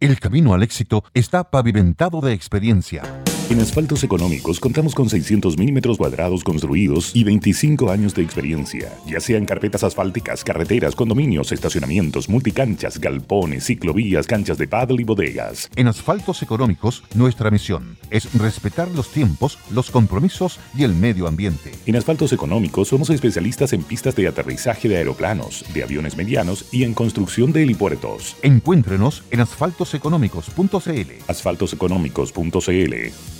[0.00, 3.02] El camino al éxito está pavimentado de experiencia.
[3.50, 9.18] En Asfaltos Económicos contamos con 600 milímetros cuadrados construidos y 25 años de experiencia, ya
[9.18, 15.68] sean carpetas asfálticas, carreteras, condominios, estacionamientos, multicanchas, galpones, ciclovías, canchas de paddle y bodegas.
[15.74, 21.72] En Asfaltos Económicos, nuestra misión es respetar los tiempos, los compromisos y el medio ambiente.
[21.86, 26.84] En Asfaltos Económicos somos especialistas en pistas de aterrizaje de aeroplanos, de aviones medianos y
[26.84, 28.36] en construcción de helipuertos.
[28.42, 31.10] Encuéntrenos en asfaltoseconómicos.cl.
[31.26, 33.39] Asfaltoseconómicos.cl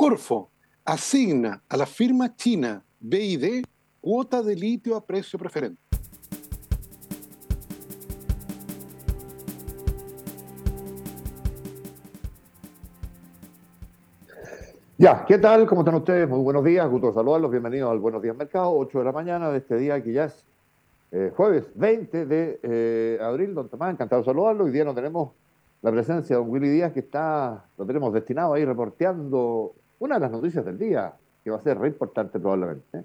[0.00, 0.48] Corfo
[0.86, 3.62] asigna a la firma china BID
[4.00, 5.78] cuota de litio a precio preferente.
[14.96, 15.66] Ya, ¿qué tal?
[15.66, 16.26] ¿Cómo están ustedes?
[16.26, 19.58] Muy buenos días, gusto saludarlos, bienvenidos al Buenos Días Mercado, 8 de la mañana de
[19.58, 20.46] este día que ya es
[21.12, 23.52] eh, jueves 20 de eh, abril.
[23.54, 24.64] Don Tomás, encantado de saludarlo.
[24.64, 25.32] Hoy día no tenemos
[25.82, 30.20] la presencia de don Willy Díaz, que está, lo tenemos destinado ahí reporteando una de
[30.20, 33.04] las noticias del día, que va a ser re importante probablemente,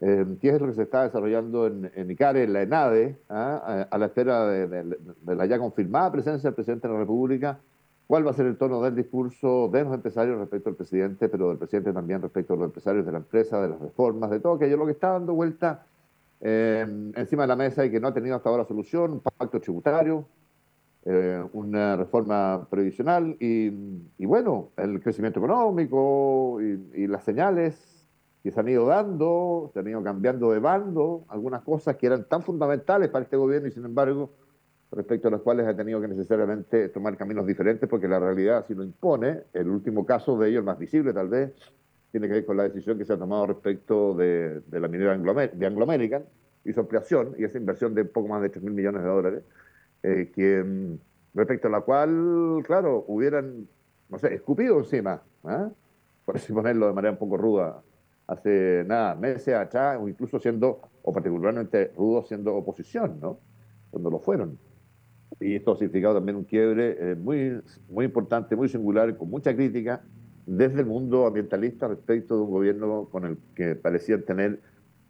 [0.00, 3.86] eh, que es lo que se está desarrollando en, en ICARE, en la ENADE, ¿ah?
[3.90, 4.96] a, la espera de,
[5.26, 7.58] la ya confirmada presencia del presidente de la República,
[8.06, 11.48] cuál va a ser el tono del discurso de los empresarios respecto al presidente, pero
[11.48, 14.54] del presidente también respecto a los empresarios de la empresa, de las reformas, de todo
[14.54, 15.86] aquello, lo que está dando vuelta
[16.40, 19.60] eh, encima de la mesa y que no ha tenido hasta ahora solución, un pacto
[19.60, 20.26] tributario,
[21.04, 28.06] eh, una reforma previsional y, bueno, el crecimiento económico y, las señales
[28.40, 32.28] que se han ido dando, se han ido cambiando de bando, algunas cosas que eran
[32.28, 34.30] tan fundamentales para este gobierno y sin embargo
[34.92, 38.74] respecto a las cuales ha tenido que necesariamente tomar caminos diferentes porque la realidad así
[38.74, 39.42] lo impone.
[39.52, 41.52] El último caso de ellos, el más visible tal vez,
[42.12, 45.66] tiene que ver con la decisión que se ha tomado respecto de, la minera de
[45.66, 46.24] Anglo American
[46.64, 49.42] y su ampliación y esa inversión de poco más de 3 mil millones de dólares
[50.02, 50.98] eh, que,
[51.34, 53.68] respecto a la cual, claro, hubieran,
[54.08, 55.68] no sé, escupido encima, ¿eh?
[56.24, 57.82] por así ponerlo de manera un poco ruda,
[58.26, 63.38] hace nada, meses atrás, o incluso siendo, o particularmente rudo siendo oposición, ¿no?
[63.90, 64.58] Cuando lo fueron.
[65.40, 69.54] Y esto ha significado también un quiebre eh, muy, muy importante, muy singular, con mucha
[69.54, 70.02] crítica
[70.46, 74.60] desde el mundo ambientalista respecto de un gobierno con el que parecían tener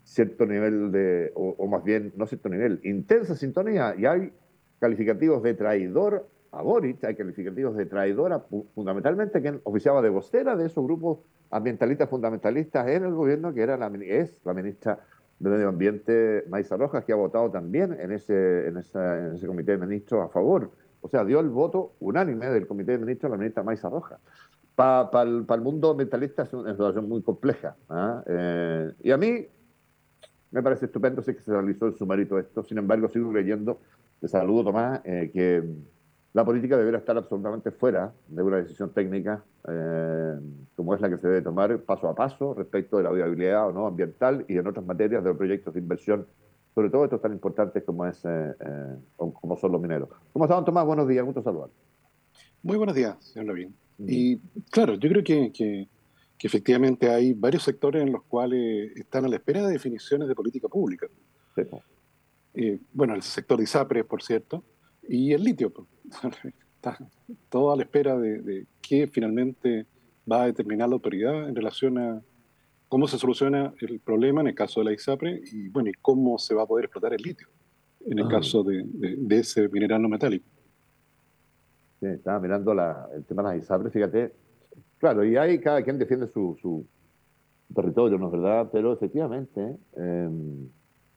[0.04, 3.94] cierto nivel de, o, o, más bien, no cierto nivel, intensa sintonía.
[3.96, 4.32] Y hay
[4.82, 8.44] calificativos de traidor a Boric, hay calificativos de traidora
[8.74, 11.20] fundamentalmente quien oficiaba de vocera de esos grupos
[11.52, 14.98] ambientalistas fundamentalistas en el gobierno, que era la, es la ministra
[15.38, 19.86] de Medio Ambiente, Maisa Rojas, que ha votado también en ese, en, ese comité de
[19.86, 20.72] ministros a favor.
[21.00, 24.18] O sea, dio el voto unánime del comité de ministros a la ministra Maisa Rojas.
[24.74, 27.76] Para el mundo ambientalista es una situación muy compleja.
[27.88, 28.20] ¿ah?
[28.26, 29.46] Eh, y a mí
[30.50, 32.64] me parece estupendo si que se realizó en su mérito esto.
[32.64, 33.78] Sin embargo, sigo leyendo
[34.22, 35.64] te saludo, Tomás, eh, que
[36.32, 40.38] la política deberá estar absolutamente fuera de una decisión técnica eh,
[40.76, 43.72] como es la que se debe tomar paso a paso respecto de la viabilidad o
[43.72, 46.24] no ambiental y en otras materias de los proyectos de inversión,
[46.72, 48.54] sobre todo estos tan importantes como, es, eh,
[49.16, 50.08] como son los mineros.
[50.32, 50.86] ¿Cómo están, Tomás?
[50.86, 51.70] Buenos días, gusto saludar.
[52.62, 53.74] Muy buenos días, señor Lavín.
[53.98, 54.06] Mm.
[54.08, 54.36] Y
[54.70, 55.88] claro, yo creo que, que,
[56.44, 60.68] efectivamente hay varios sectores en los cuales están a la espera de definiciones de política
[60.68, 61.08] pública.
[61.56, 61.62] Sí,
[62.54, 64.62] eh, bueno, el sector de ISAPRE, por cierto,
[65.08, 65.72] y el litio.
[66.76, 66.98] Está
[67.48, 69.86] todo a la espera de, qué finalmente
[70.30, 72.22] va a determinar la autoridad en relación a
[72.88, 76.38] cómo se soluciona el problema en el caso de la ISAPRE y, bueno, y cómo
[76.38, 77.48] se va a poder explotar el litio
[78.04, 78.30] en el ah.
[78.30, 78.84] caso de,
[79.30, 80.44] ese mineral no metálico.
[82.00, 84.32] Sí, estaba mirando el tema de la ISAPRE, fíjate.
[84.98, 86.84] Claro, y ahí cada quien defiende su, su
[87.72, 88.68] territorio, ¿no es verdad?
[88.72, 90.28] Pero efectivamente, eh,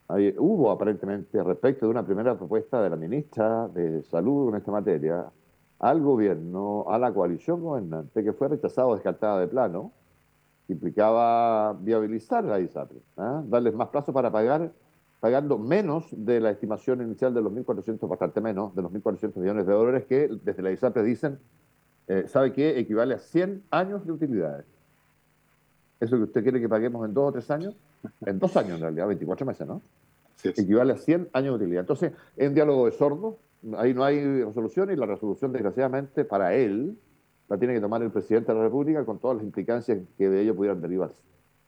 [0.08, 5.32] hubo aparentemente respecto de una primera propuesta de la ministra de Salud en esta materia
[5.80, 9.92] al gobierno, a la coalición gobernante, que fue rechazada o descartada de plano,
[10.68, 13.44] implicaba viabilizar la ISAPRE, ¿ah?
[13.46, 14.72] darles más plazo para pagar,
[15.20, 19.66] pagando menos de la estimación inicial de los 1.400, bastante menos, de los 1.400 millones
[19.66, 21.40] de dólares que desde la ISAPRE dicen,
[22.08, 22.80] eh, ¿sabe qué?
[22.80, 24.66] Equivale a 100 años de utilidades.
[26.00, 27.76] Eso que usted quiere que paguemos en dos o tres años,
[28.26, 29.82] en dos años en realidad, 24 meses, ¿no?
[30.44, 31.82] Equivale a 100 años de utilidad.
[31.82, 33.36] Entonces, es un diálogo de sordos,
[33.78, 36.98] ahí no hay resolución y la resolución, desgraciadamente, para él,
[37.48, 40.42] la tiene que tomar el presidente de la República con todas las implicancias que de
[40.42, 41.22] ello pudieran derivarse.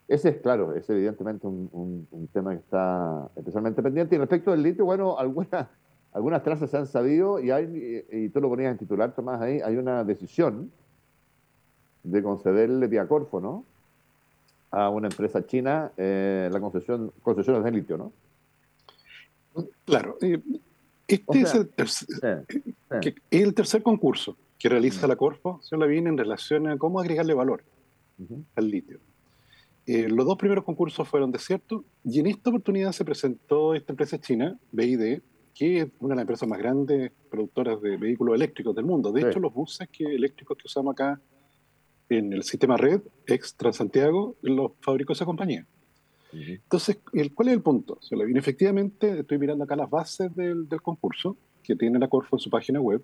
[0.08, 4.16] Ese es, claro, es evidentemente un, tema que está especialmente pendiente.
[4.16, 5.68] Y respecto del litio, bueno, algunas,
[6.14, 9.60] algunas trazas se han sabido y, hay, y tú lo ponías en titular, Tomás, ahí
[9.60, 10.72] hay una decisión
[12.04, 13.66] de concederle vía Corfo, ¿no?
[14.72, 18.14] A una empresa china eh, la concesión concesiones de litio, ¿no?
[19.86, 20.18] Claro.
[20.22, 20.40] Eh,
[21.08, 22.46] este es, el tercer,
[23.32, 27.34] el tercer concurso que realiza la Corfo, se la viene en relación a cómo agregarle
[27.34, 27.64] valor
[28.56, 29.00] al litio.
[29.86, 34.20] Eh, los dos primeros concursos fueron desiertos y en esta oportunidad se presentó esta empresa
[34.20, 35.22] china, BID,
[35.54, 39.12] que es una de las empresas más grandes productoras de vehículos eléctricos del mundo.
[39.12, 41.20] De hecho, los buses que, eléctricos que usamos acá
[42.10, 45.66] en el sistema red, ex Transantiago, los fabricó esa compañía.
[46.32, 47.00] Entonces,
[47.34, 48.00] ¿cuál es el punto?
[48.36, 52.50] Efectivamente, estoy mirando acá las bases del, del, concurso que tiene la Corfo en su
[52.50, 53.02] página web,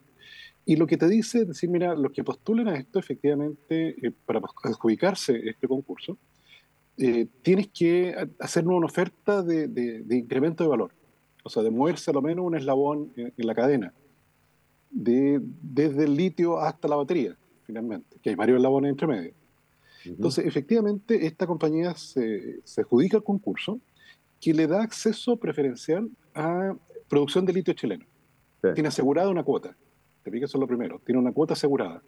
[0.65, 4.11] y lo que te dice es decir, mira, los que postulen a esto, efectivamente, eh,
[4.25, 6.17] para adjudicarse este concurso,
[6.97, 10.91] eh, tienes que hacer una oferta de, de, incremento de valor,
[11.43, 13.93] o sea, de moverse a lo menos un eslabón en, la cadena,
[14.89, 17.35] de, desde el litio hasta la batería,
[17.65, 19.33] finalmente, que hay varios eslabones entre medio.
[20.05, 23.79] Entonces, efectivamente, esta compañía se, se, adjudica el concurso
[24.41, 26.75] que le da acceso preferencial a
[27.07, 28.05] producción de litio chileno.
[28.73, 29.75] Tiene asegurada una cuota.
[30.23, 31.01] Te pica eso es lo primero.
[31.05, 32.01] Tiene una cuota asegurada.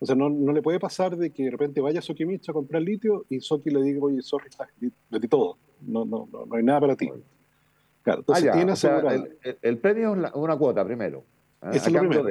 [0.00, 2.82] O sea, no, no, le puede pasar de que de repente vaya Sokimich a comprar
[2.82, 4.48] litio y Soki le diga, oye, sorry,
[5.10, 5.58] metí todo.
[5.80, 7.10] No, no, no, no, hay nada para ti.
[8.02, 9.24] Claro, entonces ah, tiene asegurada.
[9.60, 11.24] el, premio es una cuota primero.
[11.62, 11.70] ¿eh?
[11.72, 12.28] es lo primero.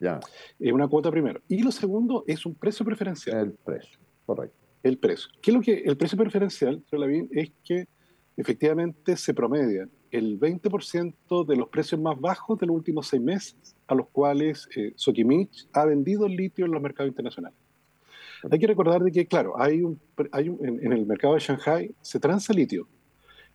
[0.00, 0.20] Ya.
[0.58, 1.40] Es una cuota primero.
[1.48, 3.38] Y lo segundo es un precio preferencial.
[3.38, 4.56] El precio, correcto.
[4.82, 5.28] El precio.
[5.40, 7.88] ¿Qué es lo que el precio preferencial, bien, es que
[8.36, 13.76] efectivamente se promedia el 20% de los precios más bajos de los últimos seis meses
[13.86, 17.58] a los cuales eh, Sokimich ha vendido el litio en los mercados internacionales.
[18.50, 22.20] Hay que recordar de que, claro, hay un, hay en, el mercado de Shanghai se
[22.20, 22.86] transa litio,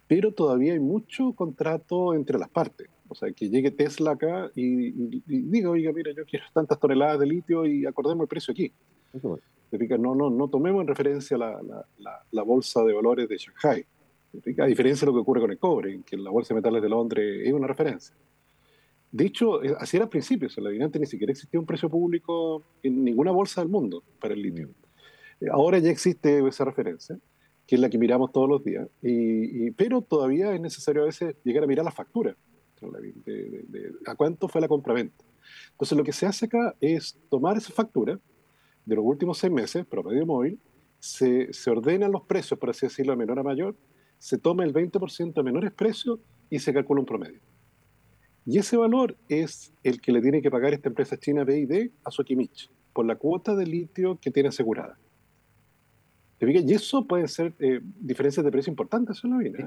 [0.07, 2.89] pero todavía hay mucho contrato entre las partes.
[3.13, 4.91] O sea, que llegue Tesla acá y,
[5.25, 8.71] diga, oiga, mira, yo quiero tantas toneladas de litio y acordemos el precio aquí.
[9.97, 11.59] No, no, no tomemos en referencia la,
[11.97, 13.85] la, la bolsa de valores de Shanghai
[14.59, 16.89] a diferencia de lo que ocurre con el cobre, que la Bolsa de Metales de
[16.89, 18.15] Londres es una referencia.
[19.11, 21.87] De hecho, eh, así era al principio, en la evidente ni siquiera existía un precio
[21.89, 24.69] público en ninguna bolsa del mundo para el litio.
[25.39, 27.17] Eh, ahora ya existe esa referencia,
[27.67, 31.35] que es la que miramos todos los días, y, pero todavía es necesario a veces
[31.43, 32.35] llegar a mirar la factura,
[34.05, 35.23] a cuánto fue la compraventa.
[35.71, 38.19] Entonces lo que se hace acá es tomar esa factura
[38.85, 40.59] de los últimos seis meses, promedio móvil,
[40.99, 43.75] se, se ordenan los precios, por así decirlo, de menor a mayor,
[44.19, 46.19] se toma el 20% a menores precios
[46.49, 47.41] y se calcula un promedio.
[48.45, 52.11] Y ese valor es el que le tiene que pagar esta empresa china BID a
[52.11, 54.97] Sokimich por la cuota de litio que tiene asegurada.
[56.49, 59.21] Y eso puede ser eh, diferencias de precio importantes.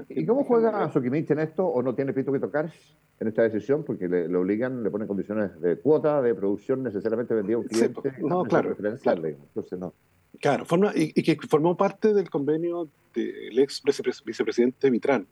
[0.09, 2.71] ¿Y, cómo juega Sokimich en esto o no tiene pito que tocar
[3.19, 3.83] en esta decisión?
[3.83, 8.01] Porque le, obligan, le ponen condiciones de cuota, de producción necesariamente vendida a un cliente.
[8.01, 9.27] Pues, no, claro, claro.
[9.27, 9.93] Entonces, no.
[10.39, 13.81] Claro, forma, y, que formó parte del convenio del ex
[14.23, 15.25] vicepresidente Mitrán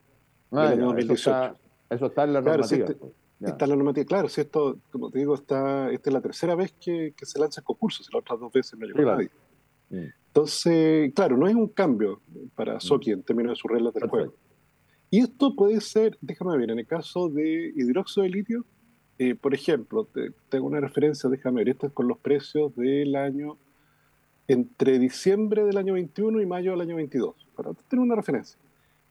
[0.50, 1.56] del ah, año 2018.
[1.90, 2.86] Eso está, en la normativa.
[2.88, 6.14] Claro, pues, está en la normativa, claro, si esto, como te digo, está, esta es
[6.14, 9.02] la tercera vez que, se lanza el concurso, si las otras dos veces no llegó
[9.02, 9.30] nadie.
[10.28, 12.22] Entonces, claro, no es un cambio
[12.56, 12.82] para mm.
[12.82, 14.34] Soki en términos de sus reglas del juego.
[15.10, 18.66] Y esto puede ser, déjame ver, en el caso de hidróxido de litio,
[19.18, 23.16] eh, por ejemplo, te, tengo una referencia, déjame ver, esto es con los precios del
[23.16, 23.58] año
[24.48, 28.60] entre diciembre del año 21 y mayo del año 22, para tener una referencia,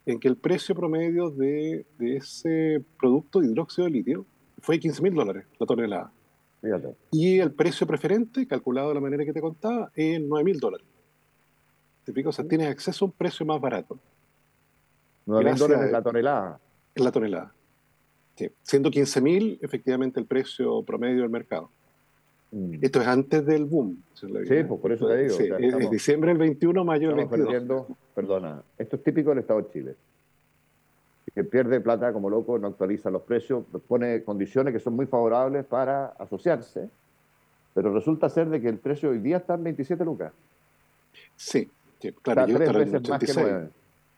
[0.07, 4.27] en que el precio promedio de, ese producto hidróxido de litio
[4.61, 6.13] fue 15 mil dólares la tonelada.
[7.11, 10.87] Y el precio preferente, calculado de la manera que te contaba, es 9 mil dólares.
[12.05, 12.31] ¿Te pico?
[12.31, 13.99] O sea, tienes acceso a un precio más barato.
[15.27, 16.61] 9 mil dólares la tonelada.
[16.95, 17.55] En la tonelada.
[18.37, 18.51] Sí.
[18.63, 21.71] Siendo 15 mil, efectivamente, el precio promedio del mercado.
[22.51, 22.79] Mm.
[22.83, 24.03] Esto es antes del boom.
[24.15, 25.59] Sí, pues por eso te digo.
[25.59, 27.47] es, diciembre del 21, mayo del 22.
[27.47, 29.97] Perdiendo, perdona, esto es típico del Estado de Chile.
[31.35, 35.65] Que pierde plata como loco, no actualiza los precios, pone condiciones que son muy favorables
[35.65, 36.89] para asociarse,
[37.75, 40.33] pero resulta ser de que el precio hoy día está en 27 lucas.
[41.37, 41.69] Sí,
[42.23, 43.69] claro, yo tres veces más que 9.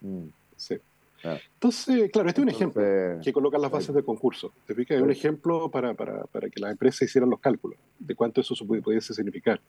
[0.03, 0.29] Mm.
[0.57, 0.77] Sí.
[1.25, 1.39] Ah.
[1.55, 2.83] Entonces, claro, este es un ejemplo
[3.23, 4.53] que colocan las bases de concurso.
[4.67, 4.99] ¿Te fijas?
[4.99, 8.55] Es un ejemplo para, para, para, que las empresas hicieran los cálculos de cuánto eso
[8.67, 9.61] pudiese significar.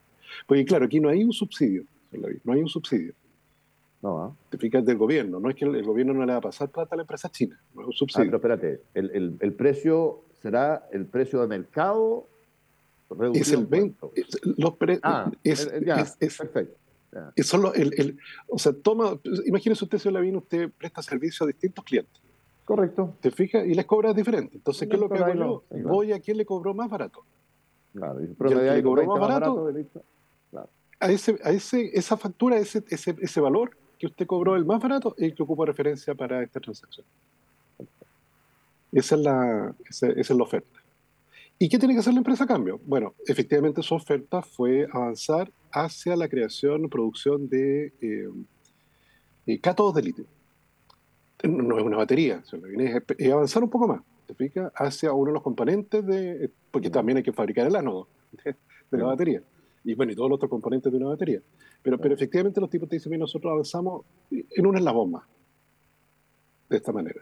[0.46, 1.84] Porque, claro, aquí no hay un subsidio,
[2.44, 3.14] no hay un subsidio.
[4.02, 4.36] No, ¿ah?
[4.50, 6.94] Te fijas del gobierno, no es que el, gobierno no le va a pasar plata
[6.94, 8.30] a la empresa china, no es un subsidio.
[8.36, 12.28] Ah, pero espérate, el, precio será el precio de mercado
[13.10, 13.42] reducido.
[13.42, 14.08] Es el 20.
[14.58, 16.78] los ah, es, ya, perfecto.
[17.76, 22.22] el, o sea, toma, imagínese usted, señor Lavín, usted presta servicio a distintos clientes.
[22.66, 23.16] Correcto.
[23.22, 23.66] ¿Te fijas?
[23.66, 24.58] Y les cobra diferente.
[24.58, 25.64] Entonces, ¿qué es lo que hago yo?
[25.84, 27.24] Voy a quien le cobró más barato.
[27.94, 29.74] Claro, y le cobró más barato,
[31.00, 34.82] a, ese, a ese, esa factura, ese, ese, ese valor que usted cobró el más
[34.82, 37.06] barato, es el que ocupa referencia para esta transacción.
[38.92, 40.80] Esa es la, esa, es la oferta.
[41.60, 42.80] ¿Y qué tiene que hacer la empresa a cambio?
[42.86, 48.30] Bueno, efectivamente su oferta fue avanzar hacia la creación producción de eh,
[49.48, 50.26] eh, cátodos de litio.
[51.44, 54.72] No es una batería, es, avanzar un poco más, ¿te fijas?
[54.76, 58.08] Hacia uno de los componentes de, porque también hay que fabricar el ánodo
[58.44, 58.56] de,
[58.92, 59.42] la batería
[59.84, 61.42] y bueno, y todos los otros componentes de una batería.
[61.82, 65.24] Pero, pero efectivamente los tipos te dicen, nosotros avanzamos en un eslabón más,
[66.70, 67.22] de esta manera.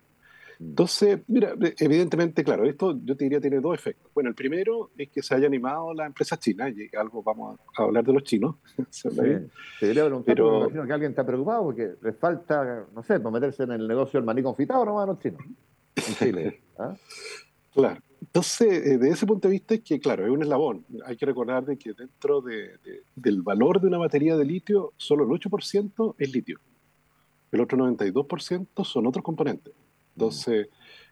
[0.60, 0.64] Mm.
[0.70, 4.12] Entonces, mira, evidentemente, claro, esto yo te diría tiene dos efectos.
[4.14, 7.84] Bueno, el primero es que se haya animado la empresa china, y algo vamos a
[7.84, 8.56] hablar de los chinos.
[8.90, 9.10] Sí.
[9.80, 13.72] Te preguntar, pero imagino que alguien está preocupado porque les falta, no sé, meterse en
[13.74, 15.42] el negocio del maní confitado nomás a los chinos,
[15.96, 16.62] en Chile.
[16.80, 16.96] ¿ah?
[17.74, 18.02] Claro.
[18.22, 20.86] Entonces, eh, de ese punto de vista es que, claro, es un eslabón.
[21.06, 25.30] Hay que recordar de que dentro del valor de una batería de litio, solo el
[25.30, 26.60] 8% es litio.
[27.52, 29.74] El otro 92% son otros componentes.
[30.16, 30.68] Entonces,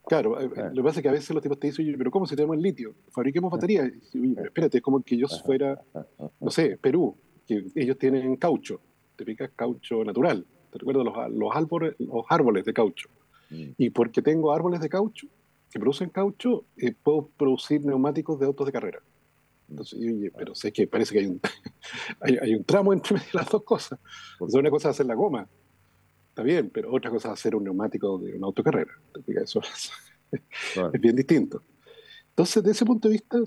[0.05, 2.25] claro, eh, lo que pasa es que a veces los tipos te dicen, pero ¿cómo
[2.25, 2.95] si tenemos el litio?
[3.11, 3.85] Fabriquemos baterías.
[3.85, 5.81] Oye, espérate, es como que yo fuera,
[6.39, 7.15] no sé, Perú,
[7.47, 8.79] que ellos tienen caucho,
[9.15, 10.45] te picas caucho natural.
[10.71, 13.09] Te recuerdo los, los, árboles, los árboles de caucho.
[13.49, 13.63] Mm.
[13.77, 15.27] Y porque tengo árboles de caucho,
[15.73, 18.99] que producen caucho, eh, puedo producir neumáticos de autos de carrera.
[19.67, 21.41] Entonces, oye, pero sé que parece que hay un,
[22.21, 23.99] hay, un tramo entre las dos cosas.
[24.39, 25.49] Una cosa es hacer la goma,
[26.29, 28.91] está bien, pero otra cosa es hacer un neumático de un auto de carrera.
[29.25, 29.61] Eso
[30.31, 31.63] es, bien distinto.
[32.29, 33.39] Entonces, de ese punto de vista,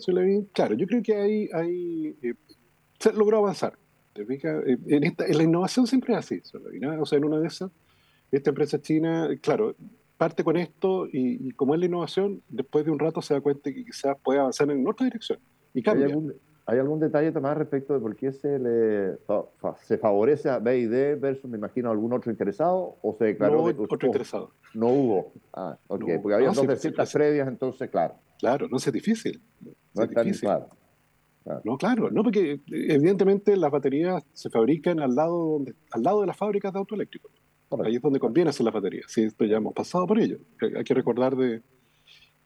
[0.53, 2.35] claro, yo creo que hay, hay eh,
[2.99, 3.79] se logró avanzar.
[4.17, 6.43] Eh, en, esta, en la innovación siempre es así.
[6.43, 7.71] O sea, en una de esas,
[8.33, 9.77] esta empresa china, claro,
[10.17, 13.73] parte con esto y, como es la innovación, después de un rato se da cuenta
[13.73, 15.39] que quizás puede avanzar en otra dirección
[15.75, 16.07] y cambia.
[16.69, 19.19] ¿Hay algún, detalle más respecto de por qué se le
[19.83, 24.07] se favorece a BID versus, me imagino, algún otro interesado o se declaró no, otro
[24.09, 24.51] interesado?
[24.75, 25.33] No hubo.
[25.53, 28.15] Ah, ok, porque había dos de ciertas previas, entonces, claro.
[28.41, 29.41] Claro, no es difícil.
[29.95, 30.41] No, es, difícil.
[30.41, 30.69] Claro.
[31.63, 36.27] No, claro, no, porque evidentemente las baterías se fabrican al lado, donde, al lado de
[36.27, 36.81] las fábricas de
[37.71, 37.87] autoeléctricos.
[37.87, 39.03] Ahí es donde conviene hacer la batería.
[39.07, 40.39] Sí, esto ya hemos pasado por ello.
[40.61, 41.63] Hay que recordar de,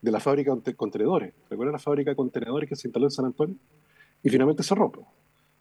[0.00, 1.34] de la fábrica de contenedores.
[1.48, 3.56] ¿Recuerdan la fábrica de contenedores que se instaló en San Antonio?
[4.22, 4.92] Y finalmente cerró.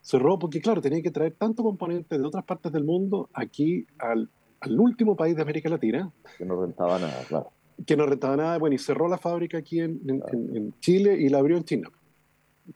[0.01, 4.29] Cerró porque, claro, tenía que traer tanto componentes de otras partes del mundo aquí al,
[4.61, 6.11] al último país de América Latina.
[6.37, 7.51] Que no rentaba nada, claro.
[7.85, 8.57] Que no rentaba nada.
[8.57, 11.89] Bueno, y cerró la fábrica aquí en, en, Chile y la abrió en China.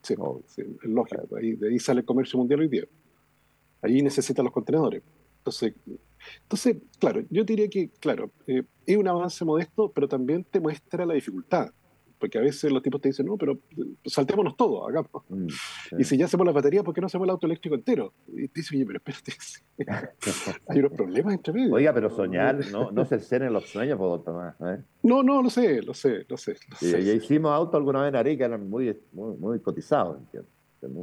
[0.01, 0.41] Sí, oh.
[0.45, 1.35] es lógico.
[1.37, 2.85] Ahí, de ahí sale el comercio mundial hoy día.
[3.81, 5.01] Ahí necesita los contenedores.
[5.39, 5.73] Entonces,
[6.41, 11.05] entonces, claro, yo diría que, claro, eh, es un avance modesto, pero también te muestra
[11.05, 11.71] la dificultad.
[12.23, 13.59] Porque a veces los tipos te dicen, no, pero
[14.05, 15.05] saltémonos todo acá.
[15.27, 15.47] Mm,
[15.99, 18.13] y si ya hacemos la batería, ¿por qué no hacemos el auto eléctrico entero?
[18.29, 19.33] Y te dice, oye, pero espérate,
[20.69, 21.73] hay unos problemas entre medio.
[21.73, 24.55] Oiga, pero soñar, no, no ser en los sueños, por Tomás.
[24.61, 24.81] ¿eh?
[25.01, 26.55] No, no, lo sé, lo sé, lo sé.
[26.69, 27.03] Lo sé.
[27.03, 30.47] Ya hicimos autos alguna vez en Arica, eran muy, muy, muy cotizados, entiendo.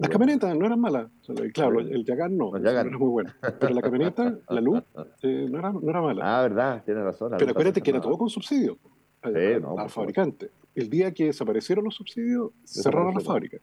[0.00, 1.10] Las camionetas no eran malas.
[1.54, 3.32] claro, el Yagar no, no era muy bueno.
[3.58, 4.82] Pero la camioneta, la luz,
[5.22, 6.38] eh, no, era, no, era, mala.
[6.38, 7.32] Ah, verdad, tiene razón.
[7.38, 8.78] Pero acuérdate que era todo con subsidio
[9.22, 9.30] sí,
[9.78, 10.50] al, fabricante.
[10.74, 13.58] El día que desaparecieron los subsidios, cerraron la fábrica.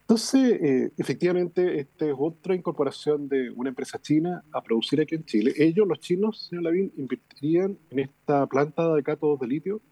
[0.00, 5.24] Entonces, eh, efectivamente, esta es otra incorporación de una empresa china a producir aquí en
[5.24, 5.52] Chile.
[5.56, 9.82] Ellos, los chinos, señor Lavín, invertirían en esta planta de cátodos de litio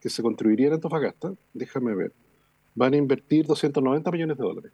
[0.00, 1.32] que se construiría en Antofagasta.
[1.54, 2.12] Déjame ver
[2.74, 4.72] van a invertir 290 millones de dólares.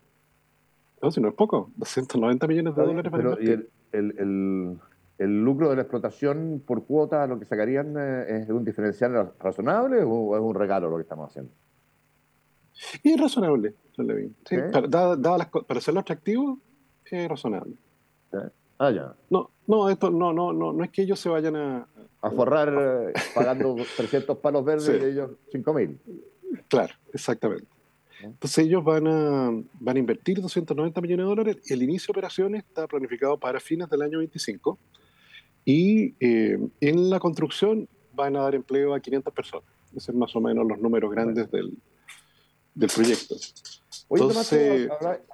[1.02, 4.78] No, si no es poco, 290 millones de dólares para Pero, ¿Y el, el,
[5.18, 10.02] el, lucro de la explotación por cuota, lo que sacarían, eh, es un diferencial razonable
[10.02, 11.52] o es un regalo lo que estamos haciendo?
[13.02, 13.74] Y es razonable,
[14.48, 16.58] Sí, para, para hacerlo atractivo,
[17.04, 17.74] es razonable.
[18.78, 19.14] Ah, ya.
[19.30, 21.88] No, no, esto no, no, no, no es que ellos se vayan a.
[22.20, 25.98] A forrar eh, pagando 300 palos verdes y ellos 5.000.
[26.68, 27.66] Claro, exactamente.
[28.22, 31.56] Entonces ellos van a, van a invertir 290 millones de dólares.
[31.70, 34.78] El inicio de operaciones está planificado para fines del año 25
[35.64, 39.68] y eh, en la construcción van a dar empleo a 500 personas.
[39.90, 41.76] Esos son más o menos los números grandes del,
[42.74, 43.36] del proyecto.
[44.10, 44.88] Entonces,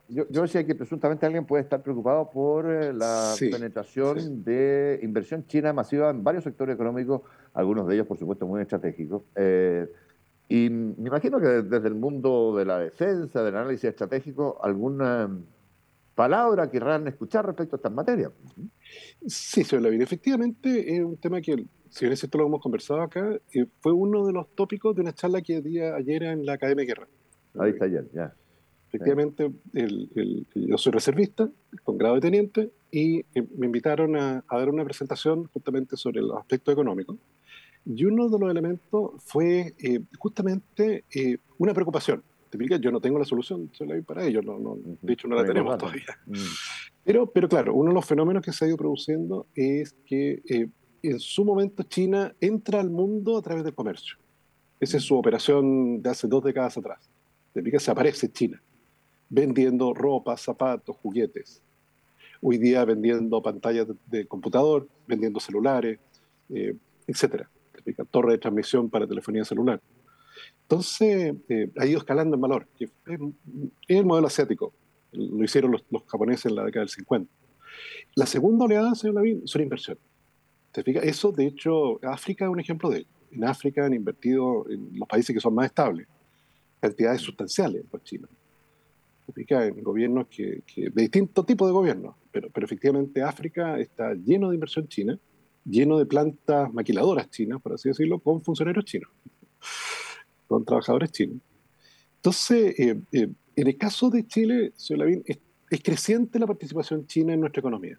[0.08, 5.72] yo, decía que presuntamente alguien puede estar preocupado por eh, la penetración de inversión china
[5.72, 7.22] masiva en varios sectores económicos,
[7.52, 9.22] algunos de ellos, por supuesto, muy estratégicos.
[9.36, 9.86] Eh,
[10.48, 15.30] y me imagino que desde el mundo de la defensa, del análisis estratégico, alguna
[16.14, 18.30] palabra querrán escuchar respecto a estas materias.
[19.26, 23.02] Sí, señor Lavín, efectivamente es un tema que, si bien es cierto lo hemos conversado
[23.02, 26.54] acá, eh, fue uno de los tópicos de una charla que di ayer en la
[26.54, 27.08] Academia de Guerra.
[27.58, 28.34] Ahí está ayer, ya.
[28.88, 29.50] Efectivamente,
[30.54, 31.50] yo soy reservista,
[31.82, 36.38] con grado de teniente, y eh, me invitaron a, dar una presentación justamente sobre los
[36.38, 37.16] aspectos económicos.
[37.86, 41.04] Y uno de los elementos fue eh, justamente
[41.58, 42.22] una preocupación
[42.80, 43.70] yo no tengo la solución
[44.06, 46.04] para ello, no, de hecho no la tenemos todavía.
[46.26, 46.34] Mm.
[47.04, 50.68] Pero, pero claro, uno de los fenómenos que se ha ido produciendo es que eh,
[51.02, 54.16] en su momento China entra al mundo a través del comercio.
[54.80, 57.08] Esa es su operación de hace dos décadas atrás.
[57.54, 58.60] De que se aparece China,
[59.28, 61.62] vendiendo ropa, zapatos, juguetes.
[62.40, 65.98] Hoy día vendiendo pantallas de, computador, vendiendo celulares,
[66.50, 66.74] eh,
[67.84, 68.08] etcétera.
[68.10, 69.80] Torre de transmisión para telefonía celular.
[70.62, 72.92] Entonces, eh, ha ido escalando en valor, que es,
[73.88, 74.72] el modelo asiático.
[75.12, 77.30] Lo hicieron los, japoneses en la década del 50.
[78.16, 80.02] La segunda oleada, señor Lavín, son inversiones.
[80.72, 81.04] ¿Te fijas?
[81.04, 83.08] Eso, de hecho, África es un ejemplo de ello.
[83.30, 86.06] En África han invertido en los países que son más estables
[86.80, 88.28] cantidades sustanciales por China.
[89.26, 89.68] ¿Te fijas?
[89.68, 94.56] En gobiernos que, de distinto tipo de gobiernos, pero, pero efectivamente África está lleno de
[94.56, 95.18] inversión china,
[95.64, 99.10] lleno de plantas maquiladoras chinas, por así decirlo, con funcionarios chinos
[100.46, 101.38] con trabajadores chinos.
[102.16, 105.38] Entonces, eh, eh, en el caso de Chile, señor Lavín, es,
[105.82, 107.98] creciente la participación china en nuestra economía.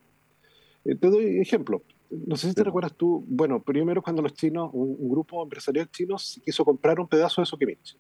[0.86, 1.84] Eh, te doy ejemplo.
[2.10, 6.16] No sé si te recuerdas tú, bueno, primero cuando los chinos, un, grupo empresarial chino
[6.44, 7.98] quiso comprar un pedazo de Soquimich,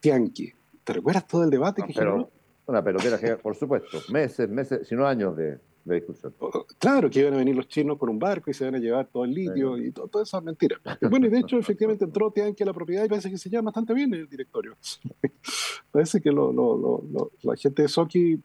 [0.00, 0.52] Tianqi.
[0.82, 2.30] ¿Te recuerdas todo el debate que generó?
[2.66, 5.60] Una pelotera por supuesto, meses, meses, si no años de,
[5.94, 6.34] discusión.
[6.78, 9.06] Claro, que iban a venir los chinos con un barco y se van a llevar
[9.06, 10.80] todo el litio y todo, todas esas mentiras.
[11.08, 13.66] Bueno, y de hecho, efectivamente entró Tianqi a la propiedad y parece que se llama
[13.66, 14.76] bastante bien el directorio.
[15.90, 18.42] parece que la gente de Soki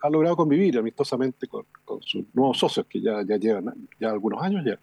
[0.00, 1.64] ha, logrado convivir amistosamente con,
[2.00, 4.78] sus nuevos socios que ya, ya llevan ya algunos años ya.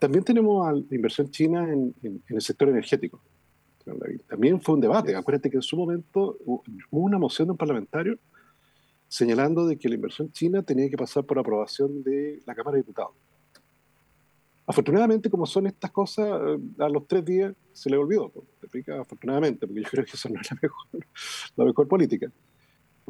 [0.00, 1.94] También tenemos la inversión china en,
[2.28, 3.20] el sector energético.
[4.28, 5.14] También fue un debate.
[5.16, 8.18] Acuérdate que en su momento hubo una moción de un parlamentario
[9.10, 12.82] señalando de que la inversión china tenía que pasar por aprobación de la Cámara de
[12.82, 13.12] Diputados.
[14.64, 18.30] Afortunadamente, como son estas cosas, eh, a los tres días se le olvidó.
[18.30, 19.00] ¿te explica?
[19.00, 20.86] Afortunadamente, porque yo creo que eso no es la mejor,
[21.56, 22.30] la mejor política.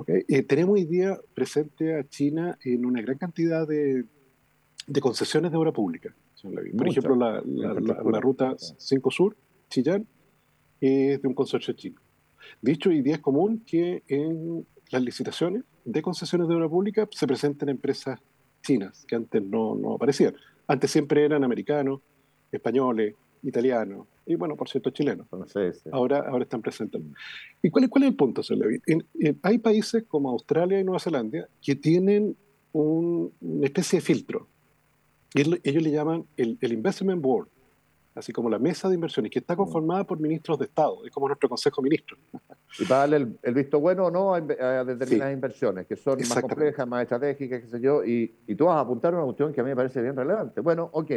[0.07, 4.07] Eh, tenemos hoy día presente a China en una gran cantidad de,
[4.87, 6.15] de concesiones de obra pública.
[6.43, 9.37] Por ejemplo, la, la, ruta 5 Sur,
[9.69, 10.07] Chillán,
[10.81, 12.01] es de un consorcio chino.
[12.63, 17.27] Dicho, hoy día es común que en las licitaciones de concesiones de obra pública se
[17.27, 18.21] presenten empresas
[18.63, 20.35] chinas, que antes no, no aparecían.
[20.67, 22.01] Antes siempre eran americanos,
[22.53, 25.27] españoles, italianos y, bueno, por cierto, chilenos.
[25.93, 27.01] Ahora, ahora están presentes.
[27.63, 28.69] ¿Y cuál es, cuál es el punto, señor
[29.43, 32.37] hay países como Australia y Nueva Zelanda que tienen
[32.73, 33.31] una
[33.67, 34.47] especie de filtro.
[35.35, 37.49] Ellos le llaman el, el Investment Board,
[38.15, 39.59] así como la mesa de inversiones, que está mm.
[39.59, 42.21] conformada por ministros de Estado, es como nuestro Consejo de Ministros.
[42.79, 46.87] Y para darle el, visto bueno o no a, determinadas inversiones, que son más complejas,
[46.87, 49.65] más estratégicas, qué sé yo, y, y, tú vas a apuntar una cuestión que a
[49.65, 50.61] mí me parece bien relevante.
[50.61, 51.11] Bueno, ok,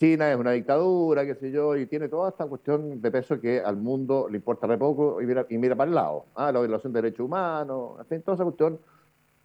[0.00, 3.60] China es una dictadura, qué sé yo, y tiene toda esta cuestión de peso que
[3.60, 6.24] al mundo le importa re poco y mira, y mira para el lado.
[6.34, 8.80] Ah, la violación de derechos humanos, en fin, toda esa cuestión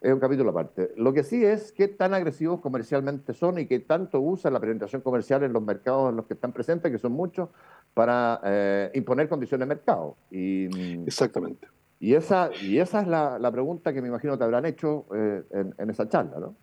[0.06, 0.91] es un capítulo aparte.
[0.98, 5.02] Lo que sí es qué tan agresivos comercialmente son y qué tanto usan la penetración
[5.02, 7.50] comercial en los mercados en los que están presentes, que son muchos,
[7.96, 10.15] para eh, imponer condiciones de mercado.
[10.30, 10.65] Y,
[11.08, 11.68] Exactamente.
[12.00, 15.44] Y esa, y esa es la, la pregunta que me imagino te habrán hecho eh,
[15.78, 16.56] en, esa charla, ¿no?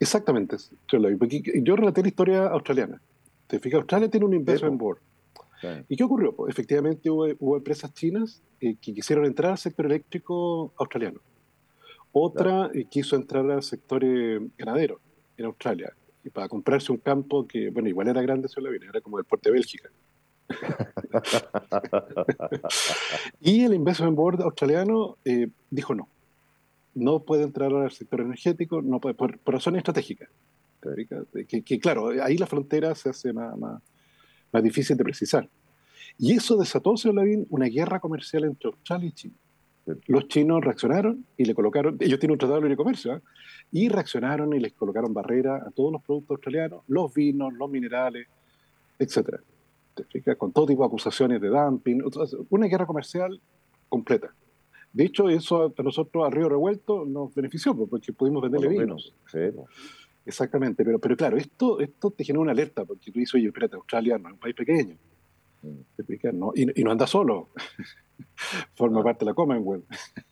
[0.00, 0.56] Exactamente.
[0.88, 3.00] Yo relaté la historia australiana.
[3.46, 4.98] Te fijas, Australia tiene un investment board.
[5.88, 6.34] ¿Y qué ocurrió?
[6.34, 11.20] Pues, efectivamente hubo, hubo empresas chinas eh, que quisieron entrar al sector eléctrico australiano.
[12.12, 15.00] Otra eh, quiso entrar al sector eh, ganadero
[15.36, 15.94] en Australia
[16.24, 19.24] y para comprarse un campo que, bueno, igual era grande, se la era como el
[19.24, 19.88] puerto de Bélgica.
[23.40, 26.08] y el Investment Board australiano eh, dijo no.
[26.92, 30.28] No puede entrar al sector energético, no puede, por, razones estratégicas.
[31.46, 33.80] Que, que, claro, ahí la frontera se hace más, más,
[34.52, 35.48] más difícil de precisar.
[36.18, 39.34] Y eso desató, señor Lavín, una guerra comercial entre Australia y China.
[40.06, 43.20] Los chinos reaccionaron y le colocaron, ellos tienen un tratado de libre comercio, ¿eh?
[43.72, 48.26] y reaccionaron y les colocaron barreras a todos los productos australianos, los vinos, los minerales,
[48.98, 49.40] etcétera.
[49.94, 52.02] ¿Te Con todo tipo de acusaciones de dumping,
[52.48, 53.40] una guerra comercial
[53.88, 54.32] completa.
[54.92, 59.14] De hecho, eso a nosotros a Río Revuelto nos benefició pues, porque pudimos venderle vinos.
[60.26, 63.76] Exactamente, pero, pero claro, esto, esto te genera una alerta, porque tú dices, oye, espérate,
[63.76, 64.96] Australia no es un país pequeño.
[65.62, 66.38] Mm.
[66.38, 66.52] ¿no?
[66.54, 67.50] Y, no anda solo,
[68.74, 69.84] forma parte de la Commonwealth.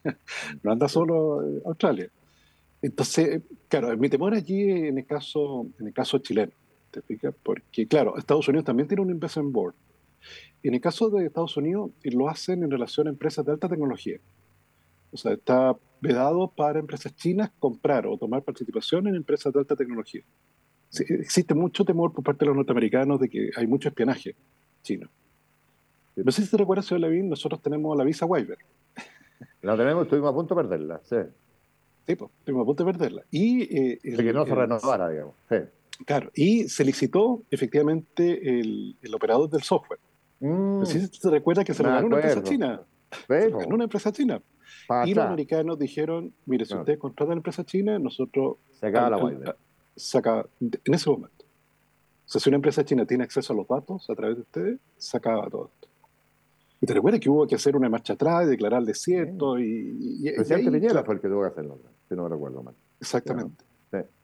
[0.63, 2.11] no anda solo eh, Australia.
[2.81, 6.53] Entonces, claro, mi temor allí en el caso, en el caso chileno,
[6.91, 7.35] ¿te fijas?
[7.43, 9.75] Porque, claro, Estados Unidos también tiene un investment board.
[10.63, 14.19] En el caso de Estados Unidos, lo hacen en relación a empresas de alta tecnología.
[15.11, 19.77] O sea, está vedado para empresas chinas comprar o tomar participación en empresas de alta
[19.77, 20.23] tecnología.
[20.93, 24.35] existe mucho temor por parte de los norteamericanos de que hay mucho espionaje
[24.83, 25.09] chino.
[26.25, 28.59] No sé si te recuerdas, señor Levin, nosotros tenemos la visa waiver.
[29.63, 31.17] La tenemos, estuvimos a punto de perderla, sí.
[32.07, 33.23] Sí, pues, estuvimos a punto de perderla.
[33.31, 35.35] Y, eh, que no se renovara, digamos.
[36.07, 40.01] Claro, y se licitó efectivamente el, operador del software.
[40.41, 40.81] Mm.
[40.81, 42.83] No sé si te recuerdas que se lo ganó una empresa china.
[43.27, 44.41] Se ganó una empresa china
[45.05, 48.57] y los americanos dijeron, mire, si ustedes contratan a la empresa china, nosotros...
[48.73, 49.57] Se acaba la web.
[49.97, 51.45] Se en ese momento.
[51.45, 54.79] O sea, si una empresa china tiene acceso a los datos a través de ustedes,
[54.97, 55.88] se acaba todo esto.
[56.81, 60.21] Y te recuerdas que hubo que hacer una marcha atrás, y declarar desierto y...
[60.23, 62.75] y, el presidente Piñera fue el que tuvo que hacerlo, si no me recuerdo mal.
[63.01, 63.65] Exactamente.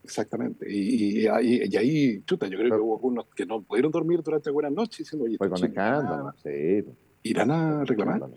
[0.02, 0.66] Exactamente.
[0.70, 4.98] Y, ahí, chuta, yo creo que hubo algunos que no pudieron dormir durante algunas noches
[4.98, 6.84] diciendo, oye, fue con escándalo, sí.
[7.22, 8.20] ¿Irán a reclamar?
[8.20, 8.28] No,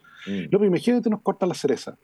[0.50, 1.98] pero imagínate, nos cortan la cereza.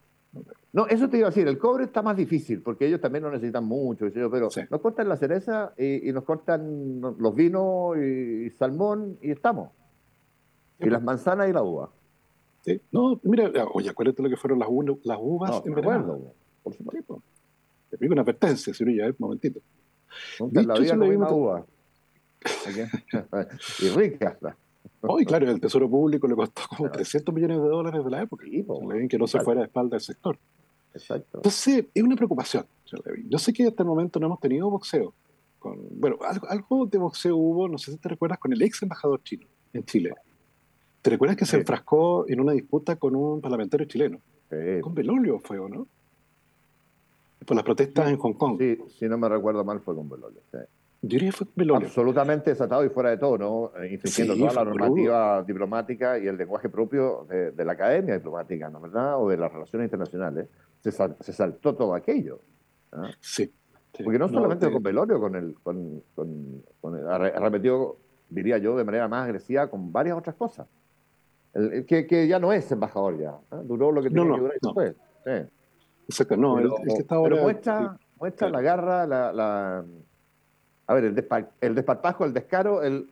[0.74, 3.32] No, eso te iba a decir, el cobre está más difícil porque ellos también lo
[3.32, 9.32] necesitan mucho, pero nos cortan la cereza y, nos cortan los vinos y, salmón y
[9.32, 9.70] estamos.
[10.80, 11.92] Y las manzanas y la uva.
[12.64, 12.82] Sí.
[12.92, 14.70] No, mira, oye, acuérdate lo que fueron las,
[15.04, 16.34] las uvas en verano.
[16.64, 17.22] por supuesto.
[17.90, 19.60] Te pido una advertencia, si no ya, un momentito.
[20.40, 21.66] la vida no una uva.
[23.80, 24.38] y rica.
[25.02, 28.46] Hoy, claro, el Tesoro Público le costó como 300 millones de dólares de la época.
[28.46, 28.66] Sí,
[29.10, 30.38] que no se fuera de espalda del sector.
[30.94, 31.38] Exacto.
[31.40, 32.66] Entonces, es una preocupación,
[33.28, 35.14] Yo sé que hasta el momento no hemos tenido boxeo.
[35.60, 39.22] Con, bueno, algo, de boxeo hubo, no sé si te recuerdas, con el ex embajador
[39.24, 40.14] chino en Chile.
[41.04, 44.22] ¿Te recuerdas que se enfrascó en una disputa con un parlamentario chileno?
[44.82, 45.86] Con Belolio fue, ¿o no?
[47.46, 48.58] Por las protestas en Hong Kong.
[48.58, 50.40] Sí, si no me recuerdo mal, fue con Belolio.
[50.50, 50.60] Sí.
[51.02, 51.88] Yo diría que fue Belolio.
[51.88, 53.72] Absolutamente desatado y fuera de todo, ¿no?
[53.82, 58.80] Eh, infringiendo toda la normativa diplomática y el lenguaje propio de, la academia diplomática, ¿no
[58.80, 59.22] verdad?
[59.22, 60.48] O de las relaciones internacionales.
[60.80, 62.40] Se, se saltó todo aquello.
[63.20, 63.52] Sí,
[64.04, 67.98] Porque no solamente con Belolio, con el, con, con, arremetido,
[68.30, 70.66] diría yo, de manera más agresiva con varias otras cosas.
[71.54, 73.38] El, que, que, ya no es embajador ya.
[73.52, 73.62] ¿ah?
[73.64, 74.96] Duró lo que tenía que durar después.
[75.26, 75.32] Sí.
[76.08, 79.86] Exacto, no, pero, es que está ahora, muestra, muestra la garra, la
[80.88, 81.28] a ver, el,
[81.62, 83.10] el desparpajo, el descaro, el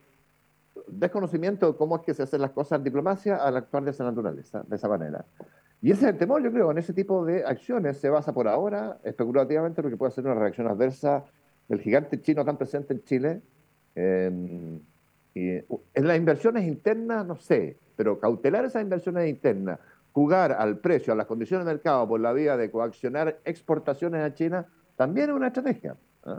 [0.86, 4.04] desconocimiento de cómo es que se hacen las cosas en diplomacia al actuar de esa
[4.04, 5.24] naturaleza, de esa manera.
[5.80, 8.46] Y ese es el temor, yo creo, en ese tipo de acciones se basa por
[8.46, 11.24] ahora, especulativamente, lo que puede ser una reacción adversa
[11.68, 13.42] del gigante chino tan presente en Chile.
[13.96, 14.82] y
[15.34, 19.78] en las inversiones internas, no sé, pero cautelar esas inversiones internas,
[20.12, 24.34] jugar al precio, a las condiciones del mercado por la vía de coaccionar exportaciones a
[24.34, 24.66] China,
[24.96, 25.96] también es una estrategia.
[26.26, 26.38] ¿eh?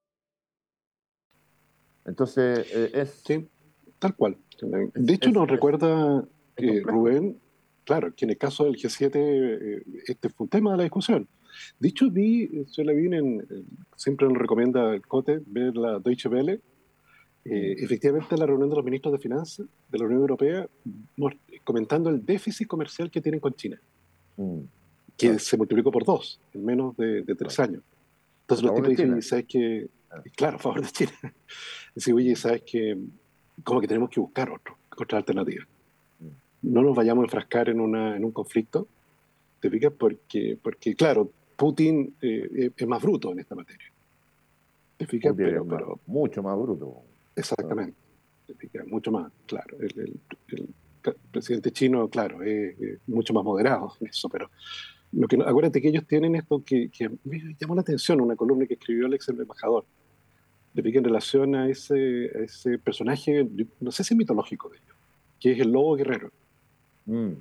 [2.05, 3.21] Entonces, eh, es...
[3.25, 3.47] Sí,
[3.99, 4.37] tal cual.
[4.93, 7.39] De hecho, nos recuerda que Rubén,
[7.83, 11.27] claro, que en el caso del G7 eh, este fue un tema de la discusión.
[11.79, 13.45] De hecho, vi, se la vi en,
[13.95, 16.61] siempre nos recomienda el COTE ver la Deutsche Welle,
[17.43, 20.67] eh, efectivamente la reunión de los ministros de Finanzas de la Unión Europea
[21.63, 23.81] comentando el déficit comercial que tienen con China,
[24.37, 24.59] mm.
[25.17, 27.83] que se multiplicó por dos en menos de, tres años.
[28.41, 29.89] Entonces los tipos dicen, ¿sabes qué?
[30.35, 31.11] Claro, a favor de China.
[31.95, 32.97] Decir, oye, ¿sabes que
[33.63, 35.65] Como que tenemos que buscar otro, otra alternativa.
[36.19, 36.71] Mm.
[36.73, 38.87] No nos vayamos a enfrascar en, una, en un conflicto,
[39.59, 39.93] ¿te fijas?
[39.97, 43.91] Porque, porque claro, Putin eh, es más bruto en esta materia.
[44.97, 45.33] ¿Te fijas?
[45.35, 47.03] Pero, pero, mucho más bruto.
[47.35, 47.97] Exactamente.
[48.47, 48.87] ¿Te fijas?
[48.87, 49.77] Mucho más, claro.
[49.79, 50.19] El,
[51.31, 52.75] presidente chino, claro, es,
[53.07, 54.51] mucho más moderado en eso, pero
[55.13, 58.67] lo que, acuérdate que ellos tienen esto que, que me llamó la atención, una columna
[58.67, 59.85] que escribió Alex, el embajador,
[60.73, 63.47] de pique en relación a ese, ese personaje,
[63.79, 64.95] no sé si mitológico de ellos,
[65.39, 66.31] que es el lobo guerrero.
[67.05, 67.31] Mm.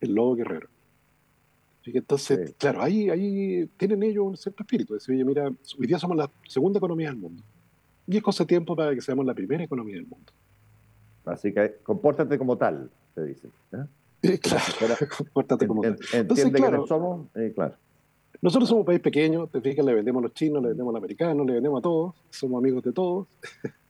[0.00, 0.68] El lobo guerrero.
[1.84, 4.94] Entonces, claro, ahí, ahí tienen ellos un cierto espíritu.
[4.94, 7.42] Decir, oye, mira, hoy día somos la segunda economía del mundo.
[8.06, 10.32] Y es cosa de tiempo para que seamos la primera economía del mundo.
[11.24, 13.50] Así que compórtate como tal, te dicen.
[13.72, 14.38] ¿eh?
[14.38, 15.98] claro, compórtate como tal.
[16.12, 17.76] Entonces, claro, somos, eh, claro.
[18.40, 20.94] Nosotros somos un país pequeño, te fijas, le vendemos a los chinos, le vendemos a
[20.94, 23.26] los americanos, le vendemos a todos, somos amigos de todos.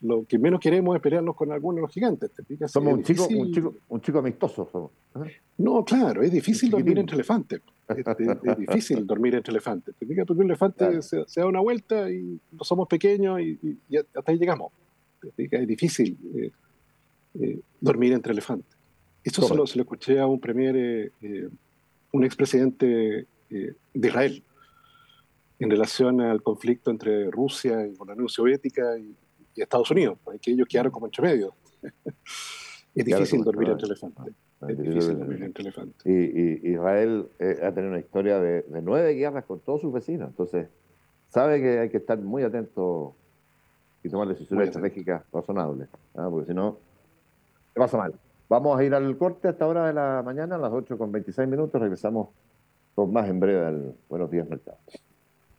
[0.00, 2.30] Lo que menos queremos es pelearnos con algunos de los gigantes.
[2.30, 2.72] ¿te fijas?
[2.72, 4.90] Somos un chico, un, chico, un chico amistoso.
[5.16, 5.36] ¿eh?
[5.58, 7.60] No, claro, es difícil dormir entre elefantes.
[7.88, 8.04] Es,
[8.58, 9.94] difícil dormir entre elefantes.
[9.96, 10.26] ¿Te fijas?
[10.26, 13.76] Porque un elefante se, da una vuelta y no somos pequeños y,
[14.16, 14.72] hasta ahí llegamos.
[15.36, 16.50] Es difícil eh,
[17.38, 18.78] eh, dormir entre elefantes.
[19.22, 21.12] Eso se lo, se lo, escuché a un premier,
[22.12, 24.44] un expresidente eh, de Israel
[25.60, 29.14] en relación al conflicto entre Rusia y la Unión Soviética y,
[29.56, 31.54] Estados Unidos, que ellos quedaron como entre medio.
[32.94, 34.34] es difícil dormir entre elefantes.
[34.66, 36.06] Es difícil dormir entre elefantes.
[36.06, 40.68] Y, Israel eh, ha tenido una historia de, nueve guerras con todos sus vecinos, entonces
[41.28, 43.14] sabe que hay que estar muy atento
[44.02, 46.28] y tomar decisiones estratégicas razonables, ¿ah?
[46.30, 46.78] porque si no,
[47.74, 48.14] se pasa mal.
[48.48, 51.46] Vamos a ir al corte hasta hora de la mañana, a las 8 con 26
[51.48, 52.28] minutos, regresamos
[53.08, 54.78] más en breve al Buenos Días Mercado.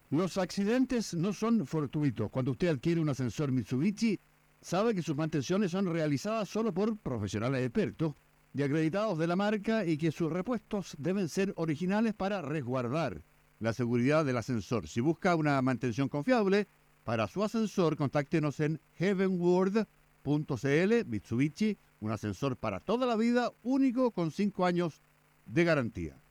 [0.09, 2.29] Los accidentes no son fortuitos.
[2.29, 4.19] Cuando usted adquiere un ascensor Mitsubishi,
[4.59, 8.13] sabe que sus mantenciones son realizadas solo por profesionales expertos
[8.53, 13.23] y acreditados de la marca y que sus repuestos deben ser originales para resguardar
[13.59, 14.87] la seguridad del ascensor.
[14.87, 16.67] Si busca una mantención confiable
[17.03, 24.31] para su ascensor, contáctenos en heavenworld.cl Mitsubishi, un ascensor para toda la vida, único con
[24.31, 25.01] 5 años
[25.45, 26.21] de garantía.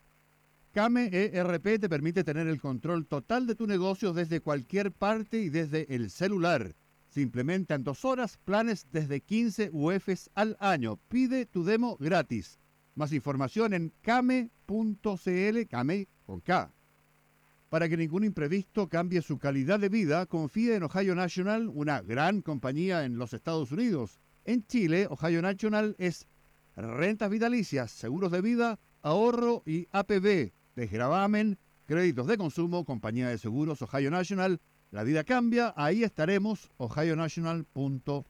[0.73, 5.49] Came ERP te permite tener el control total de tu negocio desde cualquier parte y
[5.49, 6.77] desde el celular.
[7.09, 10.97] Simplemente en dos horas planes desde 15 UFs al año.
[11.09, 12.61] Pide tu demo gratis.
[12.95, 16.41] Más información en came.cl, came con.
[17.69, 22.43] Para que ningún imprevisto cambie su calidad de vida, confíe en Ohio National, una gran
[22.43, 24.21] compañía en los Estados Unidos.
[24.45, 26.29] En Chile, Ohio National es
[26.77, 33.83] rentas vitalicias, seguros de vida, ahorro y APB desgravamen, créditos de consumo, compañía de seguros
[33.83, 34.61] Ohio National.
[34.91, 38.25] La vida cambia, ahí estaremos, ohionational.cl.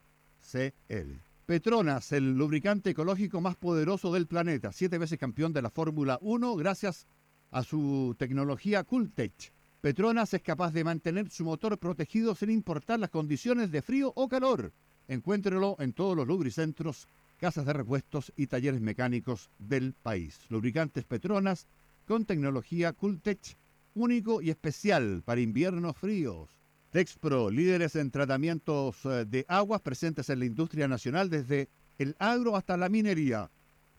[1.47, 6.55] Petronas, el lubricante ecológico más poderoso del planeta, siete veces campeón de la Fórmula 1
[6.57, 7.07] gracias
[7.51, 9.53] a su tecnología Cooltech.
[9.81, 14.29] Petronas es capaz de mantener su motor protegido sin importar las condiciones de frío o
[14.29, 14.73] calor.
[15.09, 20.39] Encuéntrelo en todos los lubricentros, casas de repuestos y talleres mecánicos del país.
[20.51, 21.67] Lubricantes Petronas
[22.11, 23.57] con tecnología Cooltech
[23.95, 26.59] único y especial para inviernos fríos.
[26.91, 31.69] Texpro, líderes en tratamientos eh, de aguas presentes en la industria nacional desde
[31.99, 33.49] el agro hasta la minería,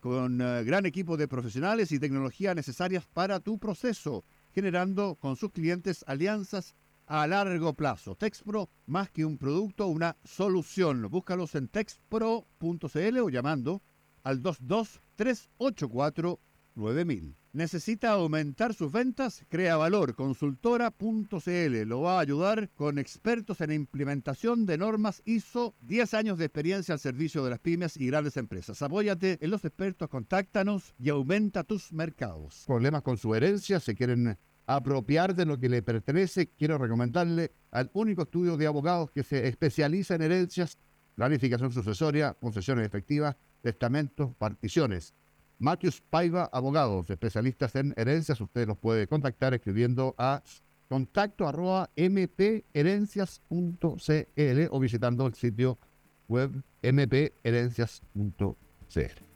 [0.01, 5.53] con eh, gran equipo de profesionales y tecnología necesarias para tu proceso, generando con sus
[5.53, 6.75] clientes alianzas
[7.07, 8.17] a largo plazo.
[8.17, 11.07] Texpro, más que un producto, una solución.
[11.09, 13.81] Búscalos en texpro.cl o llamando
[14.23, 16.39] al 22 384
[16.75, 17.35] 9000.
[17.53, 19.43] ¿Necesita aumentar sus ventas?
[19.49, 26.13] Crea Valor Consultora.cl lo va a ayudar con expertos en implementación de normas ISO, 10
[26.13, 28.81] años de experiencia al servicio de las pymes y grandes empresas.
[28.81, 32.63] Apóyate en los expertos, contáctanos y aumenta tus mercados.
[32.65, 37.89] Problemas con su herencia, se quieren apropiar de lo que le pertenece, quiero recomendarle al
[37.93, 40.77] único estudio de abogados que se especializa en herencias,
[41.15, 45.13] planificación sucesoria, concesiones efectivas, testamentos, particiones.
[45.61, 48.41] Matthews Paiva Abogados, especialistas en herencias.
[48.41, 50.43] Usted los puede contactar escribiendo a
[50.89, 55.77] contacto arroba mpherencias.cl o visitando el sitio
[56.27, 59.30] web mpherencias.cl.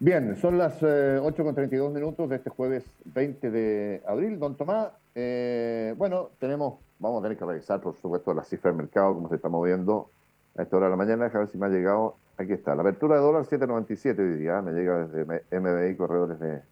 [0.00, 4.38] Bien, son las eh, con 8.32 minutos de este jueves 20 de abril.
[4.38, 8.78] Don Tomás, eh, bueno, tenemos, vamos a tener que revisar, por supuesto, la cifra del
[8.78, 10.08] mercado, cómo se está moviendo
[10.56, 11.26] a esta hora de la mañana.
[11.26, 12.16] A ver si me ha llegado.
[12.36, 15.24] Aquí está, la apertura de dólar 7.97 hoy día, me llega desde
[15.60, 16.62] MBI, corredores de,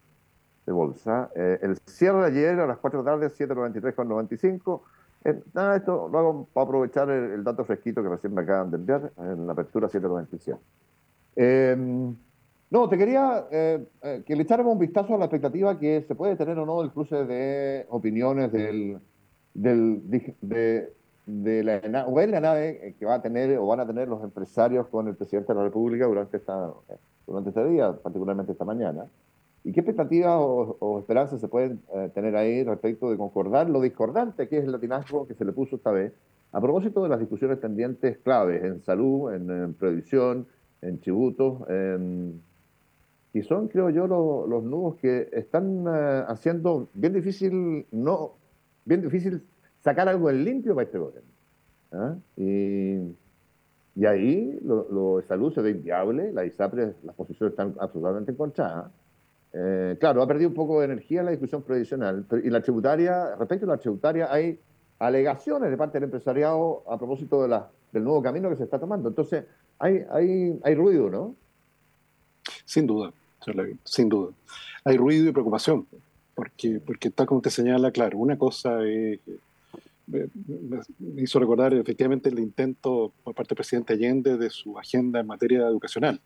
[0.65, 1.29] de bolsa.
[1.35, 4.83] Eh, el cierre de ayer a las 4 de la tarde, 7.93,95.
[5.25, 8.77] Eh, nada, esto lo hago para aprovechar el, dato fresquito que recién me acaban de
[8.77, 10.59] enviar en la apertura 7.97.
[12.69, 16.15] No, te quería eh, eh, que le echáramos un vistazo a la expectativa que se
[16.15, 18.99] puede tener o no del cruce de opiniones del,
[19.55, 20.03] del
[21.27, 25.07] de, la, o nave que va a tener o van a tener los empresarios con
[25.07, 26.73] el presidente de la República durante esta
[27.27, 29.07] durante este día, particularmente esta mañana.
[29.65, 34.49] ¿Y qué expectativas o, esperanzas se pueden eh, tener ahí respecto de concordar lo discordante
[34.49, 36.13] que es el latinazgo que se le puso esta vez?
[36.53, 40.47] A propósito de las discusiones pendientes claves en salud, en, previsión,
[40.81, 41.63] en tributos,
[43.37, 48.33] y son, creo yo, los nudos que están eh, haciendo bien difícil, no,
[48.87, 49.42] bien difícil
[49.85, 51.29] sacar algo en limpio para este gobierno.
[51.92, 52.14] ¿ah?
[52.35, 52.96] Y,
[53.94, 58.90] y, ahí lo, de salud se ve inviable, la ISAPRE, las posiciones están absolutamente encontradas.
[59.53, 62.25] Eh, claro, ha perdido un poco de energía en la discusión previsional.
[62.42, 64.59] Y la tributaria, respecto a la tributaria, hay
[64.99, 68.79] alegaciones de parte del empresariado a propósito de la, del nuevo camino que se está
[68.79, 69.11] tomando.
[69.11, 69.44] Entonces,
[69.79, 71.35] hay, hay, hay ruido, ¿no?
[72.64, 73.12] Sin duda,
[73.85, 74.33] sin duda.
[74.85, 75.87] Hay ruido y preocupación,
[76.35, 79.21] porque, porque tal como te señala, claro, una cosa es
[80.07, 80.29] me,
[81.17, 85.67] hizo recordar efectivamente el intento por parte del presidente Allende de su agenda en materia
[85.67, 86.21] educacional.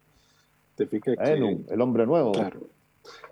[0.75, 1.17] ¿Te fijas?
[1.19, 2.33] el hombre nuevo.
[2.33, 2.61] Claro,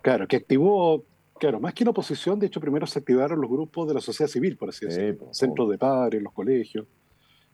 [0.01, 1.03] Claro, que activó,
[1.39, 4.29] claro, más que la oposición, de hecho primero se activaron los grupos de la sociedad
[4.29, 6.85] civil, por así decirlo, centros de padres, los colegios,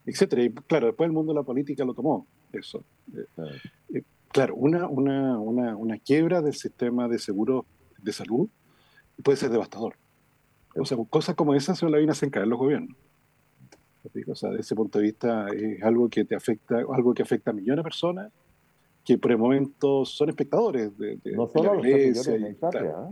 [0.06, 0.44] etcétera.
[0.44, 2.84] Y claro, después el mundo de la política lo tomó, eso.
[3.94, 4.04] Eh,
[4.36, 7.66] claro, eh, una, una, una, una quiebra del sistema de seguro
[7.98, 8.50] de salud
[9.24, 9.96] puede ser devastador.
[10.76, 12.98] O sea, cosas como esas son las vienen a caer los gobiernos.
[14.28, 17.52] O sea, desde ese punto de vista es algo que te afecta, algo que afecta
[17.52, 18.32] a millones de personas
[19.04, 23.10] que por el momento son espectadores de, no solo los 3 millones de ISAPRE, ¿ah?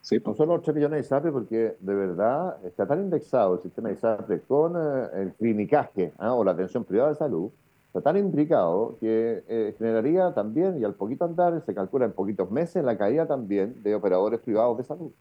[0.00, 3.60] sí, no solo los 3 millones de ISAPRE, porque de verdad está tan indexado el
[3.60, 6.34] sistema de ISAPRE con eh, el clinicaje ¿ah?
[6.34, 7.50] o la atención privada de salud,
[7.92, 12.50] está tan implicado que eh, generaría también, y al poquito andar, se calcula en poquitos
[12.50, 15.12] meses, la caída también de operadores privados de salud,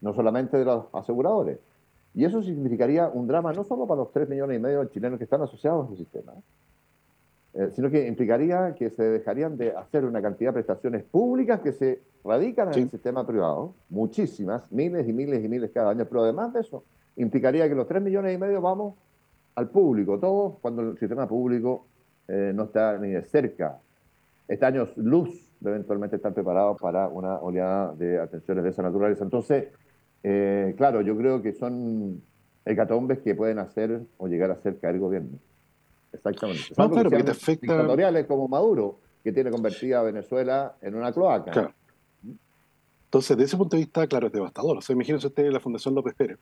[0.00, 1.58] no solamente de los aseguradores.
[2.14, 5.18] Y eso significaría un drama no solo para los 3 millones y medio de chilenos
[5.18, 6.32] que están asociados a ese sistema,
[7.54, 11.72] eh, sino que implicaría que se dejarían de hacer una cantidad de prestaciones públicas que
[11.72, 16.22] se radican en el sistema privado, muchísimas, miles y miles y miles cada año, pero
[16.22, 16.84] además de eso,
[17.16, 18.94] implicaría que los 3 millones y medio vamos
[19.56, 21.86] al público, todos cuando el sistema público
[22.28, 23.78] eh, no está ni de cerca.
[24.48, 29.24] Este año luz de eventualmente estar preparados para una oleada de atenciones de esa naturaleza.
[29.24, 29.68] Entonces,
[30.22, 32.22] eh, claro, yo creo que son
[32.64, 35.38] hecatombes que pueden hacer o llegar a hacer caer gobierno.
[36.12, 36.62] Exactamente.
[36.76, 37.74] No, claro, porque te afecta.
[37.74, 41.50] Dictatoriales como Maduro, que tiene convertida a Venezuela en una cloaca.
[41.50, 41.74] Claro.
[43.04, 44.78] Entonces, desde ese punto de vista, claro, es devastador.
[44.78, 46.38] O sea, imagínense ustedes la Fundación López Pérez,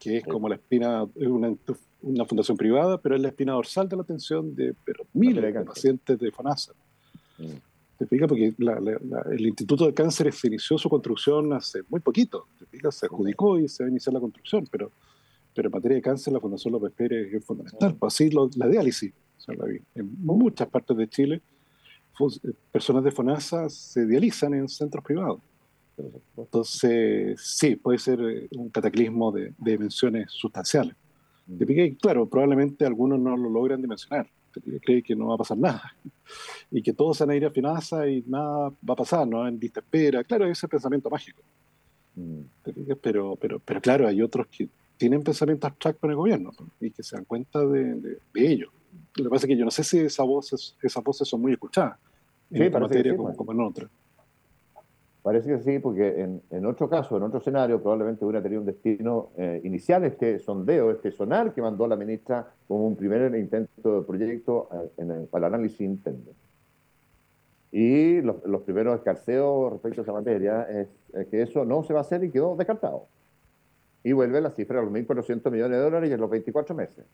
[0.00, 1.54] que es como la espina, es una,
[2.02, 5.60] una, fundación privada, pero es la espina dorsal de la atención de pero, miles de
[5.62, 6.72] pacientes de FONASA.
[7.38, 7.44] Mm.
[7.98, 8.28] ¿Te fijas?
[8.28, 12.46] Porque el Instituto de Cáncer se inició su construcción hace muy poquito.
[12.58, 12.94] ¿Te fijas?
[12.96, 14.90] Se adjudicó y se va a iniciar la construcción, pero
[15.54, 17.94] pero en materia de cáncer la Fundación López Pérez es fundamental.
[17.96, 19.12] Pues así la diálisis,
[19.94, 21.42] en muchas partes de Chile,
[22.20, 25.40] eh, personas de FONASA se dializan en centros privados.
[26.36, 30.94] Entonces, sí, puede ser eh, un cataclismo de, dimensiones sustanciales.
[31.46, 31.94] Mm.
[32.00, 34.28] claro, probablemente algunos no lo logran dimensionar.
[34.82, 35.94] Cree que no va a pasar nada.
[36.72, 39.46] Y que todos van a ir a FONASA y nada va a pasar, ¿no?
[39.46, 40.22] En vista espera.
[40.22, 41.42] Claro, ese pensamiento mágico.
[42.14, 42.42] Mm.
[43.02, 47.02] Pero, pero, pero claro, hay otros que tienen pensamiento abstracto en el gobierno y que
[47.02, 48.70] se dan cuenta de, de, ello.
[49.16, 51.52] Lo que pasa es que yo no sé si esas voces, esas voces son muy
[51.52, 51.98] escuchadas
[52.50, 53.36] en esta materia pues.
[53.36, 53.88] como, en otra.
[55.22, 58.66] Parece que sí, porque en, en, otro caso, en otro escenario, probablemente hubiera tenido un
[58.66, 64.00] destino eh, inicial este sondeo, este sonar que mandó la ministra como un primer intento
[64.00, 66.30] de proyecto eh, en para el análisis interno.
[67.70, 70.88] Y los, los, primeros escarceos respecto a esa materia es,
[71.28, 73.06] que eso no se va a hacer y quedó descartado
[74.02, 77.04] y vuelve la cifra de los 1.400 millones de dólares en los 24 meses.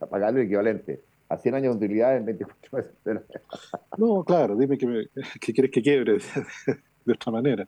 [0.00, 2.92] A pagar el equivalente a 100 años de utilidad en 24 meses.
[3.98, 5.08] no, claro, dime que,
[5.40, 6.18] quieres que quiebre
[7.06, 7.66] de, otra manera.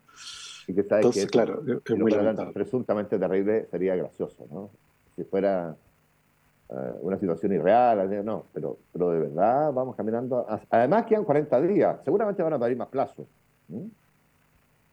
[0.67, 2.13] Y que sabes Entonces, que claro, es, muy
[2.53, 4.69] presuntamente terrible sería gracioso, ¿no?
[5.15, 5.75] Si fuera
[6.69, 10.45] eh, una situación irreal, no, pero, pero de verdad vamos caminando.
[10.69, 13.25] Además quedan 40 días, seguramente van a pedir más plazo.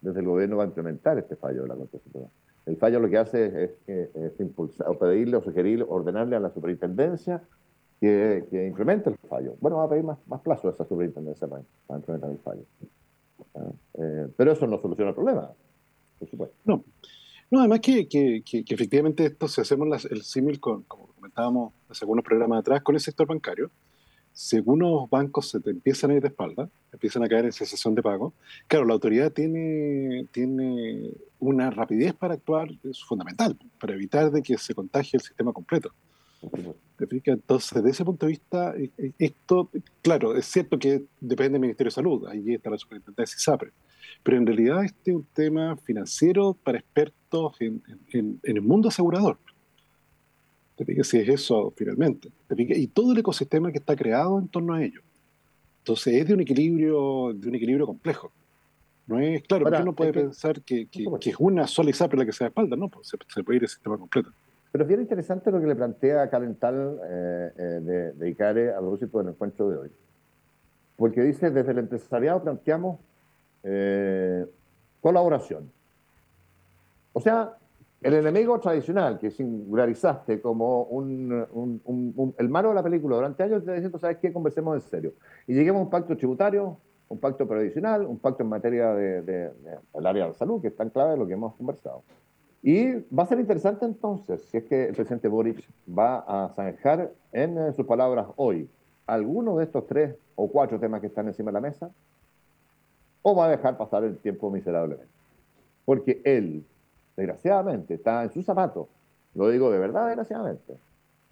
[0.00, 2.29] Desde el gobierno va a implementar este fallo de la Constitución.
[2.66, 7.42] El fallo lo que hace es, impulsar, o pedirle, o sugerir, ordenarle a la superintendencia
[8.05, 9.57] que, que, implemente el fallo.
[9.61, 11.62] Bueno, va a pedir más, más plazo a esa superintendencia para,
[11.96, 12.62] implementar el fallo.
[13.55, 15.50] Ah, eh, pero eso no soluciona el problema,
[16.18, 16.57] por supuesto.
[16.64, 16.84] No,
[17.50, 22.05] no además que, que, que, efectivamente esto, si hacemos el símil, con, como comentábamos hace
[22.05, 23.70] algunos programas atrás, con el sector bancario,
[24.34, 27.94] si algunos bancos se te empiezan a ir de espalda, empiezan a caer en cesación
[27.94, 28.34] de pago,
[28.66, 34.59] claro, la autoridad tiene, tiene una rapidez para actuar es fundamental, para evitar de que
[34.59, 35.92] se contagie el sistema completo.
[36.97, 37.34] ¿Te fijas?
[37.34, 39.70] Entonces, desde ese punto de vista, eh, eh, esto,
[40.03, 43.72] claro, es cierto que depende del Ministerio de Salud, ahí está la superintendencia ISAPRE,
[44.22, 47.82] pero en realidad este es un tema financiero para expertos en,
[48.42, 49.38] el mundo asegurador.
[50.76, 51.07] ¿Te fijas?
[51.07, 52.30] Si es eso finalmente.
[52.57, 55.03] Y todo el ecosistema que está creado en torno a ello.
[55.78, 58.32] Entonces, es de un equilibrio, de un equilibrio complejo.
[59.07, 62.45] No es claro, porque uno puede pensar que, es una sola ISAPRE la que se
[62.45, 62.88] da espalda, ¿no?
[62.88, 64.32] Pues se, se puede ir el sistema completo.
[64.75, 68.79] Pero es bien interesante lo que le plantea Calental eh, eh, de, de, ICARE a
[68.79, 69.93] propósito del encuentro de hoy.
[70.97, 72.99] Porque dice, desde el empresariado planteamos
[73.62, 74.45] eh,
[75.01, 75.70] colaboración.
[77.12, 77.57] O sea,
[78.03, 83.75] el enemigo tradicional que singularizaste como un, el malo de la película durante años, te
[83.75, 84.33] diciendo, ¿sabes qué?
[84.33, 85.12] Conversemos en serio.
[85.47, 86.79] Y lleguemos a un pacto tributario,
[87.11, 89.53] un pacto previsional, un pacto en materia del de,
[90.05, 92.03] área de la salud, que es tan clave de lo que hemos conversado.
[92.67, 97.12] Y va a ser interesante entonces si es que el presidente Boric va a zanjar
[97.31, 98.71] en eh, sus palabras hoy
[99.07, 101.91] alguno de estos tres o cuatro temas que están encima de la mesa
[103.21, 105.12] o va a dejar pasar el tiempo miserablemente.
[105.85, 106.65] Porque él,
[107.19, 108.87] desgraciadamente, está en sus zapatos.
[109.35, 110.79] Lo digo de verdad, desgraciadamente.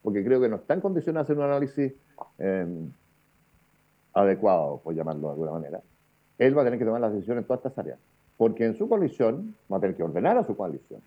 [0.03, 1.95] Porque creo que no está en condición de hacer un análisis
[2.37, 2.93] em,
[4.13, 5.81] adecuado, por llamarlo de alguna manera.
[6.37, 7.99] Él va a tener que tomar las decisiones en todas estas áreas.
[8.37, 11.01] Porque en su coalición va a tener que ordenar a su coalición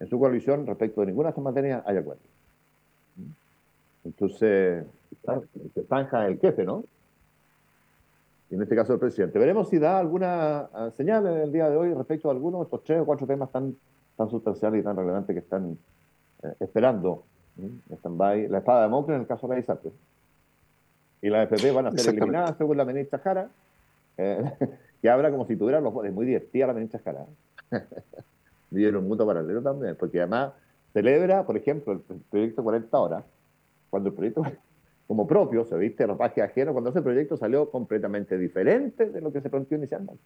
[0.00, 2.22] en su coalición respecto de ninguna de estas materias hay acuerdo.
[4.04, 4.86] Entonces,
[5.74, 6.84] se zanja el jefe, ¿no?
[8.50, 9.38] Y en este caso el presidente.
[9.38, 12.64] Veremos si da alguna ah, señal en el día de hoy respecto a algunos de
[12.64, 13.76] estos tres o cuatro temas tan,
[14.16, 15.78] tan sustanciales y tan relevantes que están
[16.42, 17.22] eh, esperando.
[18.02, 19.92] by la espada de Mocre en el caso de la ISAPRE.
[21.22, 23.50] Y la FP van a ser eliminadas según la ministra Jara,
[24.16, 24.42] eh,
[25.02, 27.26] que habla como si tuviera los Es muy divertida la ministra Jara
[28.70, 30.52] vive un mundo paralelo también, porque además
[30.92, 32.00] celebra, por ejemplo, el
[32.30, 33.24] proyecto 40 horas,
[33.90, 34.42] cuando el proyecto
[35.06, 39.20] como propio se viste a los pajes ajenos, cuando ese proyecto salió completamente diferente de
[39.20, 40.22] lo que se planteó inicialmente.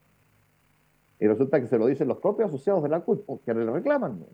[1.18, 4.24] Y resulta que se lo dicen los propios asociados de la CUT, que le reclaman.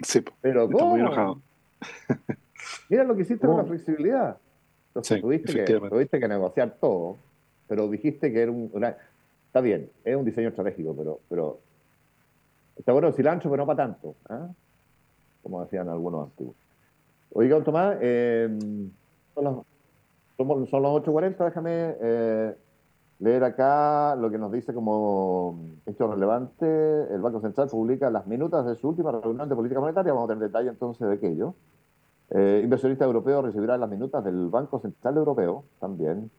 [0.00, 0.90] Sí, pero ¿cómo?
[0.90, 1.40] Muy enojado.
[2.88, 4.38] Mira lo que hiciste con la flexibilidad.
[4.88, 7.18] Entonces, tuviste, que, tuviste que negociar todo,
[7.68, 8.70] pero dijiste que era un...
[9.46, 11.60] está bien, es un diseño estratégico, pero, pero
[12.80, 14.48] Está bueno el cilantro, pero no para tanto, ¿ah?
[15.42, 16.56] como decían algunos antiguos.
[17.34, 18.90] Oiga, don Tomás, em,
[19.34, 21.70] son, los, son, los 8.40, déjame
[22.00, 22.56] eh,
[23.18, 26.64] leer acá lo que nos dice como hecho relevante.
[27.14, 30.32] El Banco Central publica las minutas de su última reunión de política monetaria, vamos a
[30.32, 31.54] tener detalle entonces de aquello.
[32.30, 36.30] Eh, inversionista europeo recibirá las minutas del Banco Central Europeo también.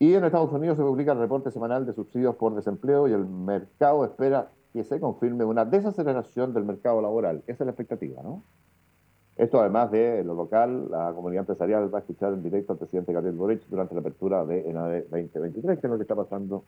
[0.00, 3.24] Y en Estados Unidos se publica el reporte semanal de subsidios por desempleo y el
[3.24, 7.42] mercado espera que se confirme una desaceleración del mercado laboral.
[7.46, 8.42] Esa es la expectativa, ¿no?
[9.36, 13.12] Esto, además de lo local, la comunidad empresarial va a escuchar en directo al presidente
[13.12, 16.64] Gabriel Boric durante la apertura de ENADE 2023, que es lo que está pasando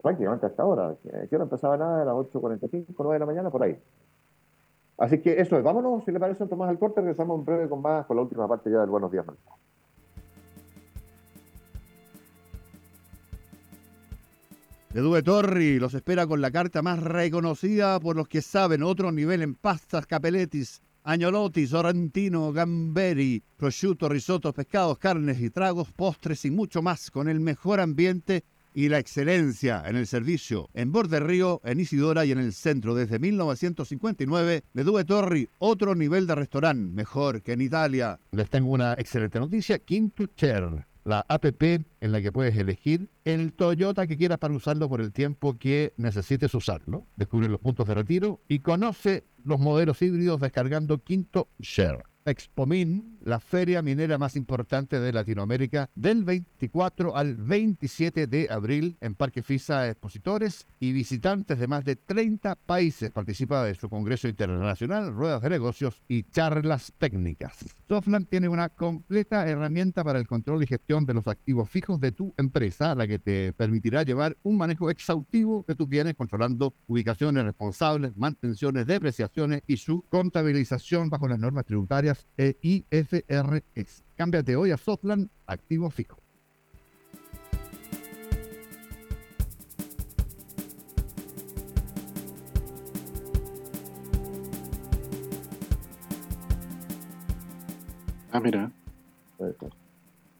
[0.00, 0.94] prácticamente hasta ahora.
[1.28, 3.78] Que no empezaba nada a las 8.45, 9 de la mañana, por ahí.
[4.98, 5.64] Así que eso es.
[5.64, 7.00] Vámonos, si le parece, Tomás al corte.
[7.00, 9.56] Regresamos en breve con más, con la última parte ya del Buenos Días, Mercado.
[14.96, 19.42] Edu Torri los espera con la carta más reconocida por los que saben otro nivel
[19.42, 26.80] en pastas, capeletis, añolotis, sorrentino, gamberi, prosciutto, risottos, pescados, carnes y tragos, postres y mucho
[26.80, 31.78] más con el mejor ambiente y la excelencia en el servicio en Borde Río, en
[31.78, 34.64] Isidora y en el centro desde 1959.
[34.72, 38.18] Due Torri, otro nivel de restaurante, mejor que en Italia.
[38.30, 41.62] Les tengo una excelente noticia, Quinto Chair la APP
[42.00, 45.94] en la que puedes elegir el Toyota que quieras para usarlo por el tiempo que
[45.96, 47.06] necesites usarlo.
[47.14, 52.02] Descubre los puntos de retiro y conoce los modelos híbridos descargando Quinto Share.
[52.24, 59.16] Expomin, la feria minera más importante de Latinoamérica, del 24 al 27 de abril en
[59.16, 65.12] Parque Fisa Expositores y visitantes de más de 30 países participan de su Congreso Internacional,
[65.12, 67.64] ruedas de negocios y charlas técnicas.
[67.88, 72.12] Softland tiene una completa herramienta para el control y gestión de los activos fijos de
[72.12, 77.42] tu empresa, la que te permitirá llevar un manejo exhaustivo de tus bienes, controlando ubicaciones
[77.42, 83.15] responsables, mantenciones, depreciaciones y su contabilización bajo las normas tributarias e IFRS.
[84.16, 86.18] Cámbiate hoy a Softland Activo Fijo.
[98.32, 98.70] Ah, mira.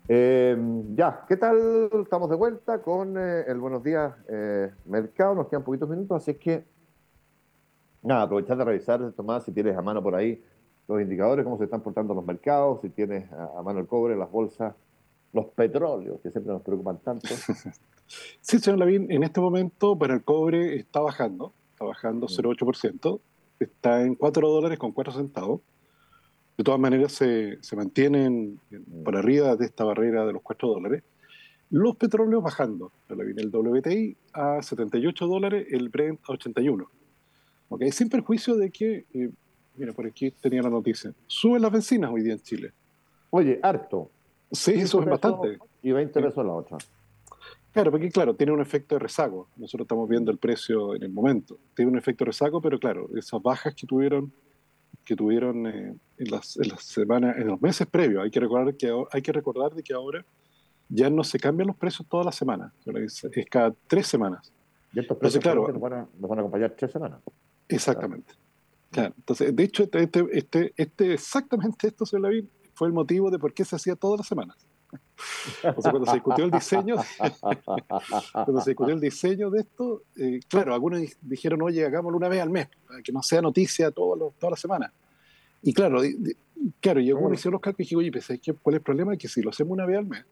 [0.09, 0.57] Eh,
[0.95, 1.91] ya, ¿qué tal?
[2.03, 5.35] Estamos de vuelta con eh, el Buenos Días eh, Mercado.
[5.35, 6.65] Nos quedan poquitos minutos, así que
[8.03, 10.45] nada, aprovechar de revisar, Tomás, si tienes a mano por ahí
[10.89, 14.31] los indicadores, cómo se están portando los mercados, si tienes a, mano el cobre, las
[14.31, 14.75] bolsas,
[15.33, 17.29] los petróleos, que siempre nos preocupan tanto.
[18.41, 23.63] sí, señor Lavín, en este momento, para el cobre está bajando, está bajando 0,8%, mm.
[23.63, 25.61] está en 4 dólares con 4 centavos.
[26.57, 29.03] De todas maneras, se, se mantienen mm.
[29.03, 31.03] por arriba de esta barrera de los 4 dólares.
[31.69, 36.89] Los petróleos bajando, el WTI a 78 dólares, el Brent a 81.
[37.69, 37.91] ¿Okay?
[37.91, 39.31] Sin perjuicio de que eh,
[39.77, 41.13] Mira, por aquí tenía la noticia.
[41.27, 42.73] Suben las bencinas hoy día en Chile.
[43.31, 44.11] Oye, harto.
[44.51, 45.59] Sí, suben bastante.
[45.83, 46.79] Y 20 pesos la otra.
[47.73, 49.49] Claro, porque claro, tiene un efecto de rezago.
[49.57, 51.59] Nosotros estamos viendo el precio en el momento.
[51.75, 54.33] Tiene un efecto de rezago, pero claro, esas bajas que tuvieron
[55.05, 58.75] que tuvieron eh, en, las, en las semanas, en los meses previos, hay que recordar
[58.75, 60.25] que hay que recordar de que ahora
[60.89, 64.53] ya no se cambian los precios todas las semanas, es, cada tres semanas.
[64.93, 67.21] Y estos precios claro, nos van, a, nos van a acompañar tres semanas.
[67.69, 68.35] Exactamente
[68.95, 73.39] entonces, de hecho, este, este, este, este exactamente esto, señor Lavín, fue el motivo de
[73.39, 74.57] por qué se hacía todas las semanas.
[75.77, 76.97] O sea, cuando se discutió el diseño,
[78.33, 82.41] cuando se discutió el diseño de esto, eh, claro, algunos dijeron, oye, hagámoslo una vez
[82.41, 82.69] al mes,
[83.03, 84.93] que no sea noticia todas las semanas.
[85.63, 86.01] Y claro,
[86.81, 89.17] claro, yo como hicieron los cálculos y dije, oye, pues, ¿cuál es el problema?
[89.17, 90.25] Que si lo hacemos una vez al mes,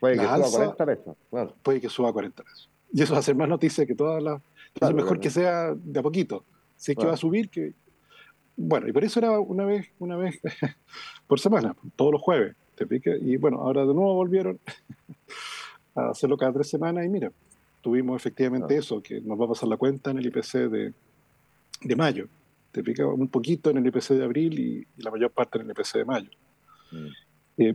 [0.00, 1.16] puede que suba 40 pesos.
[1.62, 2.70] Puede que suba 40 pesos.
[2.92, 4.42] Y eso va a ser más noticia que todas las...
[4.80, 6.44] es mejor que sea de a poquito.
[6.76, 7.74] Si es que va a subir, que,
[8.56, 10.40] bueno, y por eso era una vez, una vez
[11.26, 12.86] por semana, todos los jueves, ¿te
[13.22, 14.58] Y bueno, ahora de nuevo volvieron
[15.94, 17.32] a hacerlo cada tres semanas y mira,
[17.80, 20.94] tuvimos efectivamente eso, que nos va a pasar la cuenta en el IPC de,
[21.82, 22.28] de mayo.
[22.70, 25.70] Te pica un poquito en el IPC de abril y, la mayor parte en el
[25.72, 26.30] IPC de mayo.
[26.92, 27.06] Mm.
[27.58, 27.74] Eh,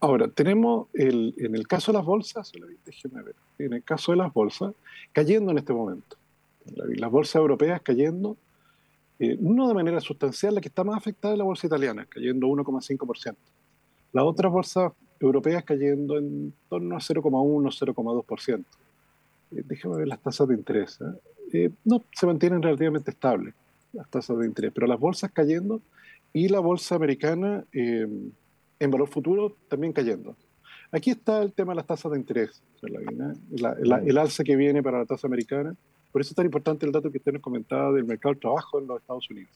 [0.00, 2.50] ahora, tenemos el, en el caso de las bolsas,
[2.84, 4.74] déjeme ver, en el caso de las bolsas,
[5.12, 6.16] cayendo en este momento.
[6.64, 8.36] Las bolsas europeas cayendo
[9.20, 12.46] eh, no de manera sustancial, la que está más afectada es la bolsa italiana, cayendo
[12.46, 13.36] 1,5%.
[14.12, 18.64] Las otras bolsas europeas cayendo en torno a 0,1, 0,2%.
[19.50, 20.98] Eh, déjame ver las tasas de interés.
[21.02, 21.04] ¿eh?
[21.52, 21.70] ¿eh?
[21.84, 23.54] no, se mantienen relativamente estables
[23.92, 25.82] las tasas de interés, pero las bolsas cayendo
[26.32, 28.32] y la bolsa americana en
[28.78, 30.36] valor futuro también cayendo.
[30.92, 35.06] Aquí está el tema de las tasas de interés, el alza que viene para la
[35.06, 35.74] tasa americana
[36.12, 38.78] por eso es tan importante el dato que usted nos comentaba del mercado del trabajo
[38.78, 39.50] en los Estados Unidos.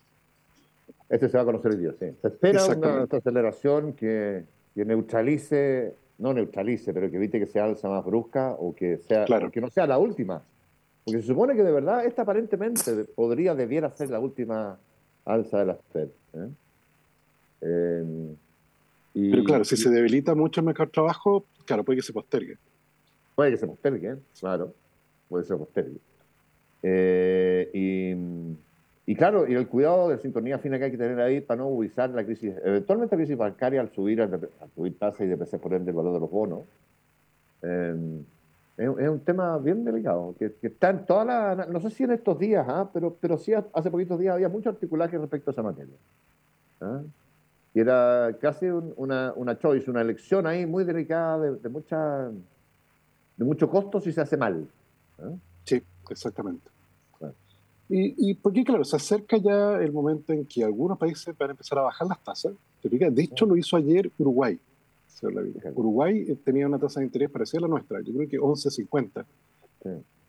[1.08, 2.06] Este se va a conocer el día, sí.
[2.20, 4.44] Se espera una aceleración que,
[4.74, 9.60] neutralice, no neutralice, pero que evite que sea alza más brusca o que, sea, que
[9.60, 10.42] no sea la última.
[11.04, 14.78] Porque se supone que de verdad esta aparentemente podría, debiera ser la última
[15.24, 16.08] alza de la Fed.
[16.32, 16.48] ¿eh?
[17.60, 18.36] Em,
[19.12, 22.56] pero claro, si se debilita mucho el mercado del trabajo, claro, puede que se postergue.
[23.34, 24.74] Puede que se postergue, claro,
[25.28, 25.98] puede que se postergue.
[26.86, 27.70] Eh,
[29.06, 31.68] y, claro, y el cuidado de sintonía fina que hay que tener ahí para no
[31.68, 35.72] ubicar la crisis, eventualmente la crisis bancaria al subir, al, subir tasa y depreciar por
[35.72, 36.60] ende el valor de los bonos.
[37.62, 38.20] Eh,
[38.76, 42.38] es, un tema bien delicado, que, está en toda la, no sé si en estos
[42.38, 42.90] días, ¿ah?
[42.92, 45.94] pero, pero sí hace poquitos días había mucho articulaje respecto a esa materia.
[46.82, 47.00] ¿ah?
[47.72, 53.44] Y era casi una, una choice, una elección ahí muy delicada de, de, mucha, de
[53.44, 54.66] mucho costo si se hace mal.
[55.20, 55.30] ¿ah?
[55.64, 56.73] Sí, exactamente.
[57.88, 61.52] Y, y, porque, claro, se acerca ya el momento en que algunos países van a
[61.52, 62.54] empezar a bajar las tasas.
[62.82, 64.58] De hecho, lo hizo ayer Uruguay.
[65.74, 69.24] Uruguay eh, tenía una tasa de interés parecida a la nuestra, yo creo que 11.50.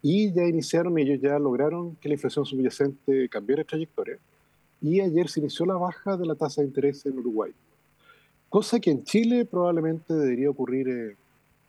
[0.02, 4.20] Y ya iniciaron, ellos ya lograron que la inflación subyacente cambiara de trayectoria.
[4.82, 7.52] Y ayer se inició la baja de la tasa de interés en Uruguay.
[8.50, 11.16] Cosa que en Chile probablemente debería ocurrir eh,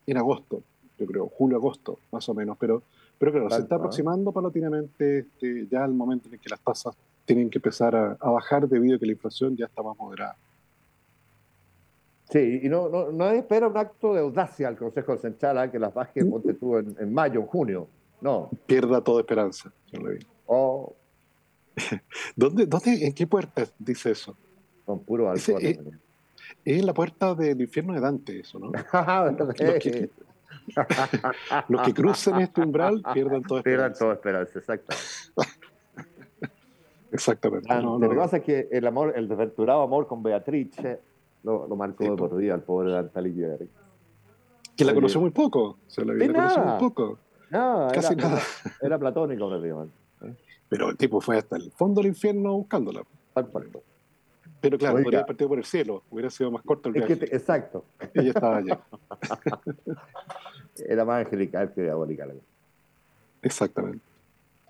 [0.07, 0.62] en agosto,
[0.99, 2.57] yo creo, julio-agosto, más o menos.
[2.59, 2.82] Pero
[3.19, 6.95] pero claro, se está aproximando paulatinamente este, ya el momento en que las tasas
[7.25, 10.37] tienen que empezar a, bajar debido a que la inflación ya está más moderada.
[12.31, 15.71] Sí, y no, no, nadie espera un acto de audacia al Consejo Central ¿eh?
[15.71, 17.89] que las baje, ponte tú, en, mayo, en junio.
[18.21, 18.51] No.
[18.67, 20.27] Pierda toda esperanza, señor Levin.
[20.47, 20.95] Oh.
[22.37, 24.37] ¿Dónde, ¿Dónde, ¿En qué puerta dice eso?
[24.85, 25.62] Con puro alcohol.
[25.62, 25.79] Es,
[26.64, 28.73] es, la puerta del infierno de Dante, eso, ¿no?
[29.39, 30.11] Los que
[31.95, 33.62] crucen este umbral pierdan toda esperanza.
[33.62, 34.97] Pierdan toda esperanza, exacto.
[37.12, 37.69] Exactamente.
[37.83, 41.01] lo que pasa es que el amor, el desventurado amor con Beatrice
[41.45, 43.69] lo, lo marcó de por día al pobre Dante Alighieri.
[44.77, 45.79] Que la conoció muy poco.
[45.87, 47.19] Se la, la conoció muy poco.
[47.51, 48.41] No, Casi era, nada.
[48.83, 49.95] Era platónico, prácticamente.
[50.69, 53.03] Pero el tipo fue hasta el fondo del infierno buscándola.
[54.61, 57.12] Pero claro, podría haber partido por el cielo, hubiera sido más corto el viaje.
[57.12, 57.85] Es que exacto.
[58.14, 58.81] Ella estaba allá.
[60.87, 62.35] Era más angelical que diabolical.
[63.43, 64.05] Exactamente.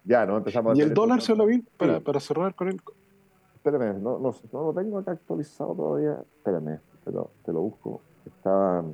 [0.04, 0.36] Ya, ¿no?
[0.36, 1.58] Empezamos ¿Y el dólar, se lo vi?
[1.76, 2.80] Para, para cerrar con él.
[3.56, 6.22] espérame, no, no, no, lo tengo acá actualizado todavía.
[6.36, 8.00] Espérame, pero te lo busco.
[8.24, 8.84] Estaba.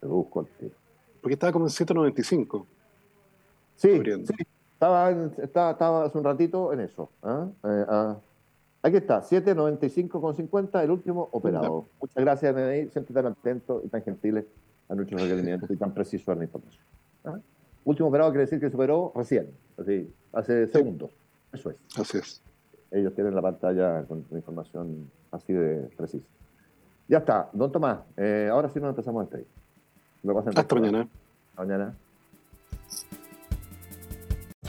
[0.00, 0.74] Te lo busco al tiro.
[1.20, 2.66] Porque estaba como en 195.
[3.76, 4.34] Sí, sí.
[4.72, 7.08] Estaba, estaba, estaba, hace un ratito en eso.
[7.22, 7.46] ¿ah?
[7.64, 8.16] Eh, ah,
[8.82, 11.86] aquí está, 795,50, el último operado.
[12.00, 14.44] Muchas gracias, NDI, siempre tan atentos y tan gentiles
[14.94, 16.84] a nuestros requerimientos y tan precisos en la información.
[17.24, 17.38] ¿ah?
[17.84, 21.10] Último operado quiere decir que superó recién, así, hace segundos.
[21.52, 21.76] Eso es.
[21.98, 22.42] Así es.
[22.90, 26.24] Ellos tienen la pantalla con la información así de precisa.
[27.08, 29.46] Ya está, don Tomás, eh, ahora sí nos empezamos a despedir.
[30.56, 31.08] Hasta mañana.
[31.56, 31.94] Mañana.